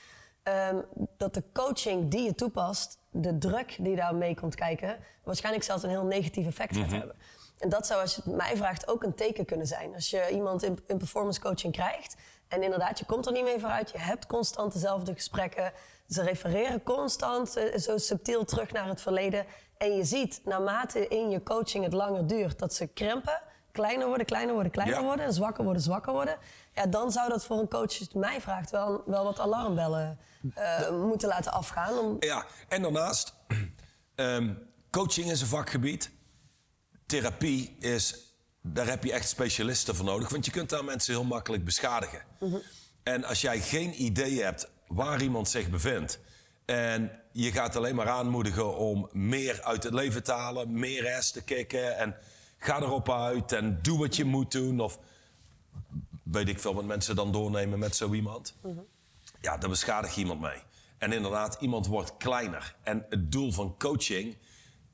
ehm, 0.42 0.76
dat 1.16 1.34
de 1.34 1.42
coaching 1.52 2.10
die 2.10 2.22
je 2.22 2.34
toepast, 2.34 2.98
de 3.10 3.38
druk 3.38 3.76
die 3.80 3.96
daarmee 3.96 4.34
komt 4.34 4.54
kijken, 4.54 4.98
waarschijnlijk 5.24 5.64
zelfs 5.64 5.82
een 5.82 5.90
heel 5.90 6.04
negatief 6.04 6.46
effect 6.46 6.76
gaat 6.76 6.90
hebben. 6.90 7.16
En 7.58 7.68
dat 7.68 7.86
zou, 7.86 8.00
als 8.00 8.14
je 8.14 8.20
het 8.24 8.34
mij 8.34 8.56
vraagt, 8.56 8.88
ook 8.88 9.02
een 9.02 9.14
teken 9.14 9.44
kunnen 9.44 9.66
zijn. 9.66 9.94
Als 9.94 10.10
je 10.10 10.28
iemand 10.32 10.62
in, 10.62 10.78
in 10.86 10.98
performance 10.98 11.40
coaching 11.40 11.72
krijgt 11.72 12.16
en 12.48 12.62
inderdaad, 12.62 12.98
je 12.98 13.04
komt 13.04 13.26
er 13.26 13.32
niet 13.32 13.44
mee 13.44 13.60
vooruit, 13.60 13.90
je 13.90 13.98
hebt 13.98 14.26
constant 14.26 14.72
dezelfde 14.72 15.14
gesprekken, 15.14 15.72
ze 16.08 16.22
refereren 16.22 16.82
constant 16.82 17.56
eh, 17.56 17.78
zo 17.78 17.98
subtiel 17.98 18.44
terug 18.44 18.72
naar 18.72 18.88
het 18.88 19.00
verleden. 19.00 19.46
En 19.78 19.96
je 19.96 20.04
ziet, 20.04 20.40
naarmate 20.44 21.08
in 21.08 21.30
je 21.30 21.42
coaching 21.42 21.84
het 21.84 21.92
langer 21.92 22.26
duurt, 22.26 22.58
dat 22.58 22.74
ze 22.74 22.86
krimpen, 22.86 23.40
kleiner 23.72 24.06
worden, 24.06 24.26
kleiner 24.26 24.54
worden, 24.54 24.72
kleiner 24.72 24.96
Ja. 24.98 25.02
worden, 25.04 25.24
en 25.24 25.32
zwakker 25.32 25.64
worden, 25.64 25.82
zwakker 25.82 26.12
worden. 26.12 26.36
Ja, 26.74 26.86
dan 26.86 27.12
zou 27.12 27.28
dat 27.28 27.44
voor 27.44 27.58
een 27.58 27.68
coach, 27.68 27.82
als 27.82 27.96
je 27.98 28.04
het 28.04 28.14
mij 28.14 28.40
vraagt, 28.40 28.70
wel, 28.70 29.02
wel 29.06 29.24
wat 29.24 29.38
alarmbellen 29.40 30.18
eh, 30.54 30.90
moeten 30.90 31.28
laten 31.28 31.52
afgaan. 31.52 31.98
Om, 31.98 32.16
Ja, 32.20 32.44
en 32.68 32.82
daarnaast, 32.82 33.34
ehm, 34.14 34.54
coaching 34.90 35.30
is 35.30 35.40
een 35.40 35.46
vakgebied. 35.46 36.10
Therapie 37.06 37.76
is, 37.78 38.34
daar 38.62 38.86
heb 38.86 39.04
je 39.04 39.12
echt 39.12 39.28
specialisten 39.28 39.94
voor 39.94 40.04
nodig. 40.04 40.28
Want 40.28 40.44
je 40.44 40.50
kunt 40.50 40.70
daar 40.70 40.84
mensen 40.84 41.14
heel 41.14 41.24
makkelijk 41.24 41.64
beschadigen. 41.64 42.22
En 43.02 43.24
als 43.24 43.40
jij 43.40 43.60
geen 43.60 44.02
idee 44.02 44.42
hebt 44.42 44.68
waar 44.86 45.22
iemand 45.22 45.48
zich 45.48 45.70
bevindt... 45.70 46.18
en 46.64 47.20
je 47.32 47.52
gaat 47.52 47.76
alleen 47.76 47.94
maar 47.94 48.08
aanmoedigen 48.08 48.76
om 48.76 49.08
meer 49.12 49.62
uit 49.62 49.82
het 49.82 49.92
leven 49.92 50.22
te 50.22 50.32
halen... 50.32 50.78
meer 50.78 51.02
rest 51.02 51.32
te 51.32 51.42
kicken 51.42 51.98
en 51.98 52.16
ga 52.58 52.80
erop 52.80 53.10
uit 53.10 53.52
en 53.52 53.78
doe 53.82 53.98
wat 53.98 54.16
je 54.16 54.24
moet 54.24 54.52
doen... 54.52 54.80
of 54.80 54.98
weet 56.22 56.48
ik 56.48 56.60
veel 56.60 56.74
wat 56.74 56.84
mensen 56.84 57.16
dan 57.16 57.32
doornemen 57.32 57.78
met 57.78 57.96
zo 57.96 58.12
iemand... 58.12 58.54
Ja, 59.40 59.56
daar 59.56 59.70
beschadig 59.70 60.14
je 60.14 60.20
iemand 60.20 60.40
mee. 60.40 60.62
En 60.98 61.12
inderdaad, 61.12 61.56
iemand 61.60 61.86
wordt 61.86 62.16
kleiner. 62.16 62.76
En 62.82 63.06
het 63.08 63.32
doel 63.32 63.52
van 63.52 63.74
coaching 63.78 64.36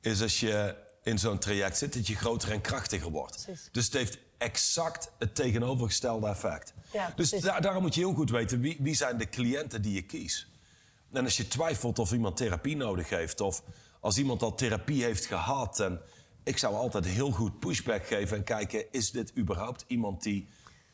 is 0.01 0.21
als 0.21 0.39
je 0.39 0.75
in 1.03 1.19
zo'n 1.19 1.37
traject 1.39 1.77
zit, 1.77 1.93
dat 1.93 2.07
je 2.07 2.15
groter 2.15 2.51
en 2.51 2.61
krachtiger 2.61 3.11
wordt. 3.11 3.43
Precies. 3.43 3.69
Dus 3.71 3.85
het 3.85 3.93
heeft 3.93 4.17
exact 4.37 5.11
het 5.19 5.35
tegenovergestelde 5.35 6.27
effect. 6.27 6.73
Ja, 6.91 7.13
dus 7.15 7.29
da- 7.29 7.59
daarom 7.59 7.81
moet 7.81 7.93
je 7.95 7.99
heel 8.01 8.13
goed 8.13 8.29
weten 8.29 8.59
wie, 8.59 8.77
wie 8.79 8.95
zijn 8.95 9.17
de 9.17 9.29
cliënten 9.29 9.81
die 9.81 9.93
je 9.93 10.01
kiest. 10.01 10.47
En 11.11 11.23
als 11.23 11.37
je 11.37 11.47
twijfelt 11.47 11.99
of 11.99 12.11
iemand 12.11 12.37
therapie 12.37 12.75
nodig 12.75 13.09
heeft, 13.09 13.41
of 13.41 13.63
als 13.99 14.17
iemand 14.17 14.41
al 14.41 14.55
therapie 14.55 15.03
heeft 15.03 15.25
gehad, 15.25 15.79
en 15.79 16.01
ik 16.43 16.57
zou 16.57 16.75
altijd 16.75 17.05
heel 17.05 17.31
goed 17.31 17.59
pushback 17.59 18.05
geven 18.05 18.37
en 18.37 18.43
kijken: 18.43 18.91
is 18.91 19.11
dit 19.11 19.37
überhaupt 19.37 19.83
iemand 19.87 20.23
die 20.23 20.47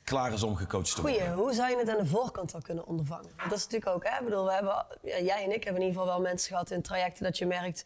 klaar 0.03 0.33
is 0.33 0.43
om 0.43 0.55
gecoacht 0.55 0.95
te 0.95 1.01
worden? 1.01 1.19
Goeie, 1.21 1.35
hoe 1.35 1.53
zou 1.53 1.69
je 1.69 1.77
het 1.77 1.89
aan 1.89 1.97
de 2.03 2.05
voorkant 2.05 2.53
al 2.53 2.61
kunnen 2.61 2.85
ondervangen? 2.87 3.31
Want 3.37 3.49
dat 3.49 3.57
is 3.57 3.63
natuurlijk 3.63 3.91
ook, 3.95 4.03
hè? 4.03 4.19
Ik 4.19 4.23
bedoel, 4.25 4.45
we 4.45 4.51
hebben, 4.51 4.85
ja, 5.03 5.19
jij 5.19 5.43
en 5.43 5.51
ik 5.53 5.63
hebben 5.63 5.81
in 5.81 5.87
ieder 5.87 6.01
geval 6.01 6.05
wel 6.05 6.21
mensen 6.21 6.49
gehad 6.49 6.71
in 6.71 6.81
trajecten 6.81 7.23
dat 7.23 7.37
je 7.37 7.45
merkt. 7.45 7.83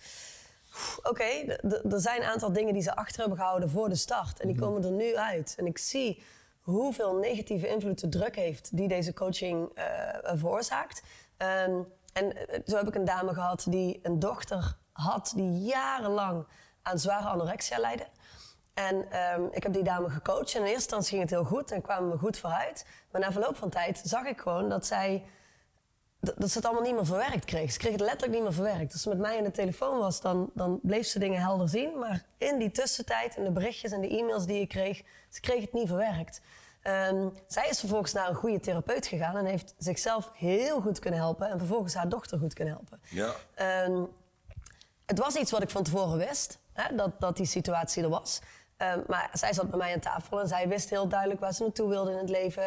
"Oeh, 0.76 0.98
Oké, 1.04 1.24
er 1.24 2.02
zijn 2.02 2.22
een 2.22 2.28
aantal 2.28 2.54
dingen 2.54 2.74
die 2.74 2.82
ze 2.82 2.96
achter 2.96 3.20
hebben 3.20 3.38
gehouden 3.38 3.70
voor 3.70 3.90
de 3.90 3.96
start. 3.96 4.40
En 4.40 4.48
die 4.48 4.60
komen 4.60 4.84
er 4.84 4.92
nu 4.92 5.16
uit. 5.16 5.56
En 5.58 5.66
ik 5.66 5.78
zie 5.78 6.24
hoeveel 6.62 7.16
negatieve 7.16 7.68
invloed 7.68 8.00
de 8.00 8.10
druk 8.10 8.36
heeft 8.36 8.78
die 8.78 8.88
deze 8.88 9.14
coaching 9.14 9.70
eh, 9.76 9.86
veroorzaakt. 10.24 11.04
Ehm, 11.38 11.82
en 12.14 12.48
eh, 12.48 12.60
zo 12.66 12.78
heb 12.78 12.88
ik 12.88 12.96
een 12.96 13.06
dame 13.06 13.34
gehad 13.34 13.66
die 13.70 14.00
een 14.04 14.20
dochter 14.20 14.78
had 14.92 15.34
die 15.36 15.60
jarenlang 15.60 16.46
aan 16.82 17.00
zware 17.00 17.28
anorexia 17.28 17.80
leidde. 17.80 18.08
En 18.74 19.12
ehm, 19.12 19.44
ik 19.52 19.64
heb 19.64 19.74
die 19.74 19.84
dame 19.84 20.10
gecoacht. 20.10 20.54
En 20.54 20.60
in 20.60 20.66
eerste 20.66 20.74
instantie 20.74 21.10
ging 21.10 21.22
het 21.22 21.30
heel 21.30 21.44
goed 21.44 21.72
en 21.72 21.82
kwamen 21.82 22.12
we 22.12 22.18
goed 22.18 22.38
vooruit. 22.38 22.86
Maar 23.12 23.22
na 23.22 23.32
verloop 23.32 23.56
van 23.56 23.70
tijd 23.70 24.02
zag 24.04 24.26
ik 24.26 24.42
gewoon 24.42 24.70
dat 24.70 24.86
zij 24.86 25.24
dat 26.24 26.52
ze 26.52 26.58
het 26.58 26.66
allemaal 26.66 26.84
niet 26.84 26.96
meer 26.96 27.06
verwerkt 27.06 27.46
kreeg. 27.46 27.72
Ze 27.72 27.78
kreeg 27.78 27.92
het 27.92 28.02
letterlijk 28.02 28.32
niet 28.32 28.44
meer 28.44 28.54
verwerkt. 28.54 28.94
Als 28.94 29.02
ze 29.02 29.10
met 29.10 29.18
mij 29.18 29.38
aan 29.38 29.44
de 29.44 29.52
telefoon 29.52 29.98
was, 29.98 30.22
dan, 30.22 30.52
dan 30.54 30.80
bleef 30.82 31.08
ze 31.08 31.20
dingen 31.20 31.42
helder 31.42 31.70
zien. 31.70 32.00
Maar 32.00 32.24
in 32.38 32.58
die 32.58 32.72
tussentijd, 32.72 33.36
in 33.36 33.44
de 33.44 33.52
berichtjes 33.52 33.92
en 33.92 34.02
de 34.02 34.18
e-mails 34.18 34.46
die 34.46 34.62
ik 34.62 34.70
kreeg, 34.70 35.02
ze 35.30 35.40
kreeg 35.40 35.62
het 35.62 35.74
niet 35.74 35.88
verwerkt. 35.88 36.42
Ehm, 36.82 37.28
zij 37.48 37.70
is 37.70 37.80
vervolgens 37.80 38.14
naar 38.14 38.30
een 38.30 38.36
goede 38.36 38.60
therapeut 38.60 39.08
gegaan 39.08 39.38
en 39.38 39.46
heeft 39.46 39.76
zichzelf 39.78 40.32
heel 40.34 40.82
goed 40.82 41.00
kunnen 41.00 41.20
helpen. 41.20 41.50
En 41.50 41.58
vervolgens 41.58 41.94
haar 41.94 42.10
dochter 42.10 42.40
goed 42.40 42.54
kunnen 42.54 42.74
helpen. 42.74 43.02
Ja. 43.10 43.34
Ehm, 43.54 44.04
het 45.06 45.20
was 45.20 45.36
iets 45.36 45.52
wat 45.52 45.62
ik 45.62 45.70
van 45.70 45.84
tevoren 45.84 46.18
wist, 46.18 46.60
hè, 46.74 46.96
dat, 46.96 47.20
dat 47.20 47.38
die 47.38 47.46
situatie 47.46 48.04
er 48.04 48.10
was. 48.10 48.42
Ehm, 48.78 49.00
maar 49.08 49.30
zij 49.34 49.54
zat 49.54 49.70
bij 49.70 49.80
mij 49.80 49.94
aan 49.94 50.00
tafel 50.00 50.42
en 50.42 50.48
zij 50.48 50.68
wist 50.68 50.90
heel 50.90 51.08
duidelijk 51.08 51.40
waar 51.40 51.54
ze 51.54 51.64
naartoe 51.64 51.90
wilde 51.90 52.12
in 52.12 52.18
het 52.18 52.30
leven. 52.30 52.64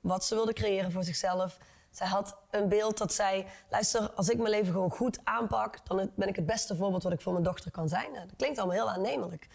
wat 0.00 0.24
ze 0.24 0.34
wilde 0.34 0.52
creëren 0.52 0.92
voor 0.92 1.04
zichzelf. 1.04 1.58
Zij 1.94 2.06
had 2.06 2.36
een 2.50 2.68
beeld 2.68 2.98
dat 2.98 3.12
zij, 3.12 3.46
luister, 3.70 4.10
als 4.10 4.28
ik 4.28 4.36
mijn 4.36 4.50
leven 4.50 4.72
gewoon 4.72 4.90
goed 4.90 5.18
aanpak, 5.24 5.78
dan 5.84 6.10
ben 6.14 6.28
ik 6.28 6.36
het 6.36 6.46
beste 6.46 6.76
voorbeeld 6.76 7.02
wat 7.02 7.12
ik 7.12 7.20
voor 7.20 7.32
mijn 7.32 7.44
dochter 7.44 7.70
kan 7.70 7.88
zijn. 7.88 8.12
Nou, 8.12 8.26
dat 8.26 8.36
klinkt 8.36 8.58
allemaal 8.58 8.76
heel 8.76 8.90
aannemelijk. 8.90 9.48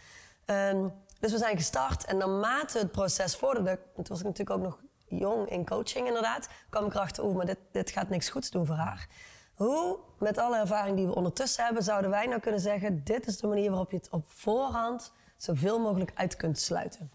Ehm, 0.46 0.88
dus 1.19 1.31
we 1.31 1.38
zijn 1.38 1.58
gestart 1.58 2.05
en 2.05 2.17
naarmate 2.17 2.77
het 2.77 2.91
proces 2.91 3.36
vorderde, 3.36 3.79
toen 3.96 4.05
was 4.08 4.19
ik 4.19 4.25
natuurlijk 4.25 4.58
ook 4.58 4.63
nog 4.63 4.79
jong 5.08 5.50
in 5.50 5.65
coaching 5.65 6.08
inderdaad, 6.08 6.50
kwam 6.69 6.86
ik 6.86 6.93
erachter, 6.93 7.24
oeh, 7.24 7.36
maar 7.36 7.46
dit, 7.46 7.60
dit 7.72 7.91
gaat 7.91 8.10
niks 8.10 8.29
goeds 8.29 8.50
doen 8.50 8.65
voor 8.65 8.75
haar. 8.75 9.08
Hoe, 9.53 10.00
met 10.19 10.38
alle 10.38 10.58
ervaring 10.58 10.96
die 10.96 11.08
we 11.08 11.15
ondertussen 11.15 11.65
hebben, 11.65 11.84
zouden 11.84 12.10
wij 12.10 12.25
nou 12.25 12.41
kunnen 12.41 12.60
zeggen: 12.60 13.03
dit 13.03 13.27
is 13.27 13.38
de 13.38 13.48
manier 13.48 13.69
waarop 13.69 13.91
je 13.91 13.98
het 13.98 14.10
op 14.10 14.24
voorhand 14.27 15.12
zoveel 15.38 15.79
mogelijk 15.79 16.12
uit 16.15 16.36
kunt 16.36 16.60
sluiten? 16.60 17.12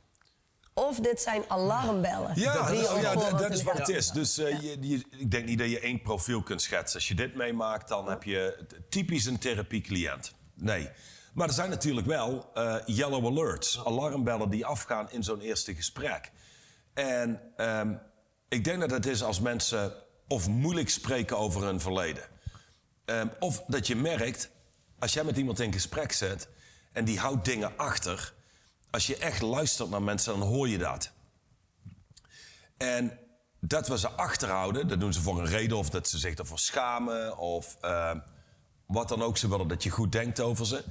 Of 0.74 1.00
dit 1.00 1.20
zijn 1.20 1.42
alarmbellen. 1.48 2.32
Ja, 2.34 2.52
dat, 2.68 3.00
ja, 3.00 3.14
dat, 3.30 3.50
is 3.52 3.62
wat 3.62 3.78
het 3.78 3.88
is. 3.88 4.10
Dus 4.10 4.38
eh, 4.38 4.60
je, 4.60 4.76
je- 4.80 5.04
ik 5.10 5.30
denk 5.30 5.46
niet 5.46 5.58
dat 5.58 5.70
je 5.70 5.80
één 5.80 6.02
profiel 6.02 6.42
kunt 6.42 6.62
schetsen. 6.62 6.94
Als 6.98 7.08
je 7.08 7.14
dit 7.14 7.34
meemaakt, 7.34 7.88
dan 7.88 8.08
heb 8.08 8.22
je 8.22 8.66
typisch 8.88 9.24
een 9.24 9.38
therapiecliënt. 9.38 10.34
Nee. 10.54 10.88
Maar 11.34 11.48
er 11.48 11.54
zijn 11.54 11.70
natuurlijk 11.70 12.06
wel 12.06 12.50
eh, 12.54 12.76
yellow 12.86 13.26
alerts, 13.26 13.84
alarmbellen 13.84 14.50
die 14.50 14.66
afgaan 14.66 15.10
in 15.10 15.22
zo'n 15.22 15.40
eerste 15.40 15.74
gesprek. 15.74 16.30
En 16.94 17.40
ehm, 17.56 17.92
ik 18.48 18.64
denk 18.64 18.80
dat 18.80 18.90
het 18.90 19.06
is 19.06 19.22
als 19.22 19.40
mensen 19.40 19.92
of 20.28 20.48
moeilijk 20.48 20.90
spreken 20.90 21.38
over 21.38 21.62
hun 21.62 21.80
verleden. 21.80 22.22
Ehm, 23.04 23.28
of 23.40 23.62
dat 23.66 23.86
je 23.86 23.96
merkt, 23.96 24.50
als 24.98 25.12
jij 25.12 25.24
met 25.24 25.36
iemand 25.36 25.60
in 25.60 25.72
gesprek 25.72 26.12
zit 26.12 26.48
en 26.92 27.04
die 27.04 27.18
houdt 27.18 27.44
dingen 27.44 27.72
achter. 27.76 28.32
Als 28.94 29.06
je 29.06 29.16
echt 29.16 29.42
luistert 29.42 29.90
naar 29.90 30.02
mensen, 30.02 30.38
dan 30.38 30.48
hoor 30.48 30.68
je 30.68 30.78
dat. 30.78 31.10
En 32.76 33.18
dat 33.60 33.88
we 33.88 33.98
ze 33.98 34.08
achterhouden, 34.08 34.88
dat 34.88 35.00
doen 35.00 35.12
ze 35.12 35.20
voor 35.20 35.38
een 35.38 35.46
reden 35.46 35.76
of 35.76 35.90
dat 35.90 36.08
ze 36.08 36.18
zich 36.18 36.34
ervoor 36.34 36.58
schamen 36.58 37.38
of 37.38 37.76
ehm, 37.80 38.18
wat 38.86 39.08
dan 39.08 39.22
ook. 39.22 39.36
Ze 39.36 39.48
willen 39.48 39.68
dat 39.68 39.82
je 39.82 39.90
goed 39.90 40.12
denkt 40.12 40.40
over 40.40 40.66
ze. 40.66 40.84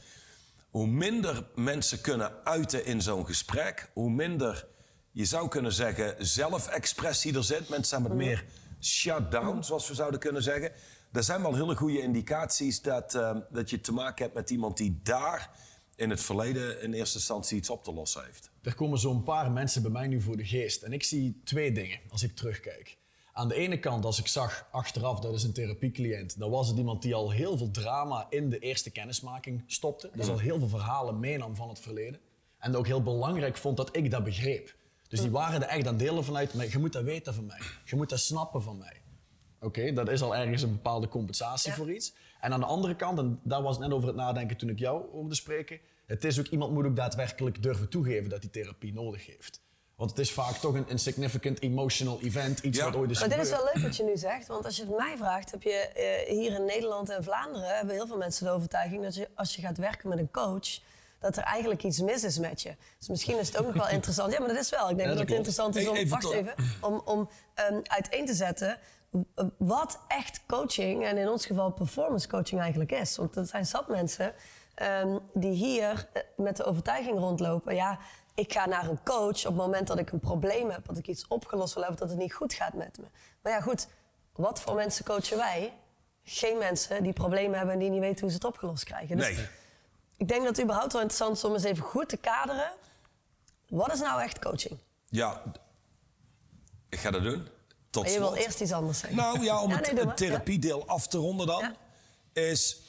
Hoe 0.69 0.87
minder 0.87 1.45
mensen 1.55 2.01
kunnen 2.01 2.31
uiten 2.43 2.85
in 2.85 3.01
zo'n 3.01 3.25
gesprek, 3.25 3.91
hoe 3.93 4.09
minder 4.09 4.67
je 5.11 5.25
zou 5.25 5.47
kunnen 5.47 5.73
zeggen 5.73 6.15
zelfexpressie 6.25 7.35
er 7.35 7.43
zit. 7.43 7.69
Mensen 7.69 7.85
zijn 7.85 8.03
wat 8.03 8.13
meer 8.13 8.45
shut 8.81 9.31
down, 9.31 9.63
zoals 9.63 9.87
we 9.87 9.93
zouden 9.93 10.19
kunnen 10.19 10.43
zeggen. 10.43 10.71
Er 11.11 11.23
zijn 11.23 11.41
wel 11.41 11.55
hele 11.55 11.75
goede 11.75 12.01
indicaties 12.01 12.81
dat, 12.81 13.15
ehm, 13.15 13.39
dat 13.49 13.69
je 13.69 13.81
te 13.81 13.93
maken 13.93 14.23
hebt 14.23 14.35
met 14.35 14.49
iemand 14.49 14.77
die 14.77 14.99
daar 15.03 15.49
in 15.95 16.09
het 16.09 16.21
verleden 16.21 16.81
in 16.81 16.93
eerste 16.93 17.17
instantie 17.17 17.57
iets 17.57 17.69
op 17.69 17.83
te 17.83 17.93
lossen 17.93 18.23
heeft. 18.25 18.51
Er 18.61 18.75
komen 18.75 18.99
zo'n 18.99 19.23
paar 19.23 19.51
mensen 19.51 19.81
bij 19.81 19.91
mij 19.91 20.07
nu 20.07 20.21
voor 20.21 20.37
de 20.37 20.45
geest. 20.45 20.81
En 20.81 20.93
ik 20.93 21.03
zie 21.03 21.41
twee 21.43 21.71
dingen 21.71 21.99
als 22.09 22.23
ik 22.23 22.35
terugkijk. 22.35 22.97
Aan 23.33 23.47
de 23.47 23.55
ene 23.55 23.79
kant, 23.79 24.05
als 24.05 24.19
ik 24.19 24.27
zag 24.27 24.67
achteraf, 24.71 25.19
dat 25.19 25.33
is 25.33 25.43
een 25.43 25.53
therapiecliënt, 25.53 26.39
dan 26.39 26.49
was 26.49 26.67
het 26.67 26.77
iemand 26.77 27.01
die 27.01 27.15
al 27.15 27.31
heel 27.31 27.57
veel 27.57 27.71
drama 27.71 28.27
in 28.29 28.49
de 28.49 28.59
eerste 28.59 28.89
kennismaking 28.91 29.63
stopte. 29.67 30.09
Dus 30.15 30.27
al 30.27 30.39
heel 30.39 30.59
veel 30.59 30.67
verhalen 30.67 31.19
meenam 31.19 31.55
van 31.55 31.69
het 31.69 31.79
verleden. 31.79 32.19
En 32.57 32.75
ook 32.75 32.87
heel 32.87 33.03
belangrijk 33.03 33.57
vond 33.57 33.77
dat 33.77 33.95
ik 33.95 34.11
dat 34.11 34.23
begreep. 34.23 34.75
Dus 35.07 35.21
die 35.21 35.31
waren 35.31 35.61
er 35.61 35.67
echt 35.67 35.87
aan 35.87 35.97
delen 35.97 36.23
vanuit, 36.23 36.53
maar 36.53 36.67
je 36.69 36.77
moet 36.79 36.93
dat 36.93 37.03
weten 37.03 37.33
van 37.33 37.45
mij. 37.45 37.59
Je 37.85 37.95
moet 37.95 38.09
dat 38.09 38.19
snappen 38.19 38.61
van 38.61 38.77
mij. 38.77 39.01
Oké, 39.59 39.93
dat 39.93 40.09
is 40.09 40.21
al 40.21 40.35
ergens 40.35 40.61
een 40.61 40.71
bepaalde 40.71 41.07
compensatie 41.07 41.69
Ja. 41.69 41.75
voor 41.75 41.91
iets. 41.91 42.13
En 42.43 42.53
aan 42.53 42.59
de 42.59 42.65
andere 42.65 42.95
kant, 42.95 43.19
en 43.19 43.39
daar 43.43 43.61
was 43.61 43.75
het 43.77 43.85
net 43.85 43.95
over 43.95 44.07
het 44.07 44.17
nadenken 44.17 44.57
toen 44.57 44.69
ik 44.69 44.79
jou 44.79 45.03
hoorde 45.11 45.35
spreken, 45.35 45.79
het 46.05 46.23
is 46.23 46.39
ook, 46.39 46.45
iemand 46.45 46.71
moet 46.71 46.85
ook 46.85 46.95
daadwerkelijk 46.95 47.63
durven 47.63 47.89
toegeven 47.89 48.29
dat 48.29 48.41
hij 48.41 48.51
therapie 48.51 48.93
nodig 48.93 49.25
heeft. 49.25 49.61
Want 49.95 50.09
het 50.09 50.19
is 50.19 50.31
vaak 50.31 50.55
toch 50.55 50.73
een, 50.73 50.85
een 50.87 50.99
significant 50.99 51.61
emotional 51.61 52.21
event, 52.21 52.59
iets 52.59 52.77
Ja. 52.77 52.85
wat 52.85 52.95
ooit 52.95 53.11
is 53.11 53.19
Maar 53.19 53.29
dit 53.29 53.37
is 53.37 53.49
wel 53.49 53.69
leuk 53.73 53.83
wat 53.83 53.95
je 53.95 54.03
nu 54.03 54.17
zegt, 54.17 54.47
want 54.47 54.65
als 54.65 54.75
je 54.75 54.81
het 54.85 54.97
mij 54.97 55.13
vraagt, 55.17 55.51
heb 55.51 55.63
je 55.63 55.71
eh, 55.71 56.37
hier 56.37 56.51
in 56.53 56.65
Nederland 56.65 57.09
en 57.09 57.23
Vlaanderen 57.23 57.75
hebben 57.75 57.95
heel 57.95 58.07
veel 58.07 58.17
mensen 58.17 58.45
de 58.45 58.51
overtuiging 58.51 59.03
dat 59.03 59.15
je 59.15 59.29
als 59.35 59.55
je 59.55 59.61
gaat 59.61 59.77
werken 59.77 60.09
met 60.09 60.17
een 60.17 60.31
coach, 60.31 60.79
dat 61.19 61.37
er 61.37 61.43
eigenlijk 61.43 61.83
iets 61.83 61.99
mis 62.01 62.23
is 62.23 62.37
met 62.39 62.61
je. 62.61 62.75
Dus 62.99 63.07
misschien 63.07 63.39
is 63.39 63.47
het 63.47 63.57
ook 63.57 63.65
nog 63.65 63.75
wel 63.75 63.89
interessant. 63.97 64.31
Ja, 64.33 64.39
maar 64.39 64.47
dat 64.47 64.57
is 64.57 64.69
wel. 64.69 64.89
Ik 64.89 64.97
denk 64.97 65.09
Ja, 65.09 65.15
dat 65.15 65.17
dat 65.17 65.27
het 65.27 65.35
interessant 65.37 65.75
is 65.75 65.81
Hey, 65.83 65.91
om, 65.91 65.97
even 65.97 66.09
wacht 66.09 66.31
even, 66.31 66.53
om, 66.81 67.01
om 67.05 67.29
ehm, 67.53 67.79
uiteen 67.83 68.25
te 68.25 68.33
zetten 68.33 68.77
wat 69.57 69.99
echt 70.07 70.41
coaching 70.47 71.05
en 71.05 71.17
in 71.17 71.29
ons 71.29 71.45
geval 71.45 71.71
performance 71.71 72.27
coaching 72.27 72.61
eigenlijk 72.61 72.91
is. 72.91 73.17
Want 73.17 73.35
er 73.35 73.45
zijn 73.45 73.65
zat 73.65 73.87
mensen 73.87 74.33
ehm, 74.75 75.17
die 75.33 75.51
hier 75.51 76.07
eh, 76.13 76.21
met 76.37 76.57
de 76.57 76.63
overtuiging 76.63 77.19
rondlopen. 77.19 77.75
Ja, 77.75 77.99
ik 78.35 78.53
ga 78.53 78.65
naar 78.65 78.89
een 78.89 79.03
coach 79.03 79.37
op 79.37 79.43
het 79.43 79.55
moment 79.55 79.87
dat 79.87 79.99
ik 79.99 80.11
een 80.11 80.19
probleem 80.19 80.69
heb, 80.69 80.85
dat 80.85 80.97
ik 80.97 81.07
iets 81.07 81.27
opgelost 81.27 81.73
wil 81.73 81.83
hebben, 81.83 82.01
dat 82.01 82.09
het 82.09 82.17
niet 82.19 82.33
goed 82.33 82.53
gaat 82.53 82.73
met 82.73 82.97
me. 82.97 83.05
Maar 83.41 83.51
ja, 83.51 83.61
goed, 83.61 83.87
wat 84.33 84.61
voor 84.61 84.75
mensen 84.75 85.05
coachen 85.05 85.37
wij? 85.37 85.73
Geen 86.23 86.57
mensen 86.57 87.03
die 87.03 87.13
problemen 87.13 87.55
hebben 87.57 87.73
en 87.73 87.79
die 87.79 87.89
niet 87.89 87.99
weten 87.99 88.19
hoe 88.21 88.29
ze 88.29 88.35
het 88.35 88.45
opgelost 88.45 88.83
krijgen. 88.83 89.17
Dus 89.17 89.35
Nee. 89.35 89.47
ik 90.17 90.27
denk 90.27 90.39
dat 90.39 90.49
het 90.55 90.61
überhaupt 90.61 90.93
wel 90.93 91.01
interessant 91.01 91.37
is 91.37 91.43
om 91.43 91.53
eens 91.53 91.63
even 91.63 91.83
goed 91.83 92.09
te 92.09 92.17
kaderen. 92.17 92.71
Wat 93.69 93.93
is 93.93 93.99
nou 93.99 94.21
echt 94.21 94.39
coaching? 94.39 94.79
Ja, 95.09 95.41
ik 96.89 96.99
ga 96.99 97.11
dat 97.11 97.23
doen. 97.23 97.47
Tot 97.93 98.11
je 98.13 98.19
wil 98.19 98.33
eerst 98.33 98.61
iets 98.61 98.71
anders 98.71 98.99
zeggen. 98.99 99.17
Nou 99.17 99.43
ja, 99.43 99.61
om 99.61 99.69
Ja, 99.69 99.75
het, 99.75 99.93
nee, 99.93 100.13
therapiedeel 100.13 100.87
af 100.87 101.07
te 101.07 101.17
ronden 101.17 101.47
dan. 101.47 101.59
Ja. 101.61 101.75
Is, 102.41 102.81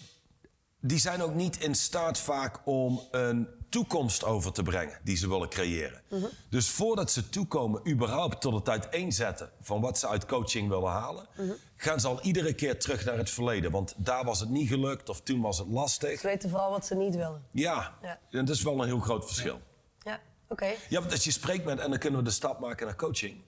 die 0.81 0.99
zijn 0.99 1.23
ook 1.23 1.35
niet 1.35 1.61
in 1.61 1.75
staat 1.75 2.19
vaak 2.19 2.61
om 2.65 3.01
een 3.11 3.49
toekomst 3.69 4.25
over 4.25 4.53
te 4.53 4.63
brengen 4.63 4.99
die 5.03 5.17
ze 5.17 5.29
willen 5.29 5.49
creëren. 5.49 6.03
Mhm. 6.11 6.25
Dus 6.51 6.69
voordat 6.69 7.11
ze 7.11 7.29
toekomen 7.29 7.89
überhaupt 7.89 8.41
tot 8.41 8.55
het 8.55 8.69
uiteenzetten 8.69 9.51
van 9.61 9.81
wat 9.81 9.99
ze 9.99 10.09
uit 10.09 10.27
coaching 10.27 10.69
willen 10.69 10.91
halen... 10.91 11.27
Mhm. 11.37 11.53
gaan 11.77 12.01
ze 12.01 12.07
al 12.09 12.21
iedere 12.23 12.55
keer 12.55 12.79
terug 12.79 13.05
naar 13.05 13.17
het 13.19 13.31
verleden. 13.31 13.71
Want 13.71 13.95
daar 13.97 14.25
was 14.25 14.41
het 14.41 14.49
niet 14.49 14.69
gelukt 14.69 15.09
of 15.09 15.21
toen 15.21 15.41
was 15.41 15.59
het 15.59 15.69
lastig. 15.69 16.21
Ze 16.21 16.27
weten 16.27 16.51
vooral 16.51 16.71
wat 16.71 16.87
ze 16.87 16.95
niet 16.95 17.15
willen. 17.17 17.47
Ja, 17.51 17.95
Ja. 18.03 18.19
en 18.31 18.45
dat 18.45 18.57
is 18.57 18.63
wel 18.63 18.81
een 18.81 18.87
heel 18.87 19.01
groot 19.01 19.27
verschil. 19.27 19.61
Ja, 20.03 20.21
oké. 20.49 20.67
Ja, 20.89 21.01
want 21.01 21.13
als 21.13 21.25
je 21.25 21.31
spreekt 21.31 21.65
met 21.65 21.79
en 21.79 21.91
dan 21.91 21.99
kunnen 21.99 22.19
we 22.19 22.25
de 22.27 22.33
stap 22.33 22.61
maken 22.61 22.87
naar 22.87 22.97
coaching. 22.97 23.43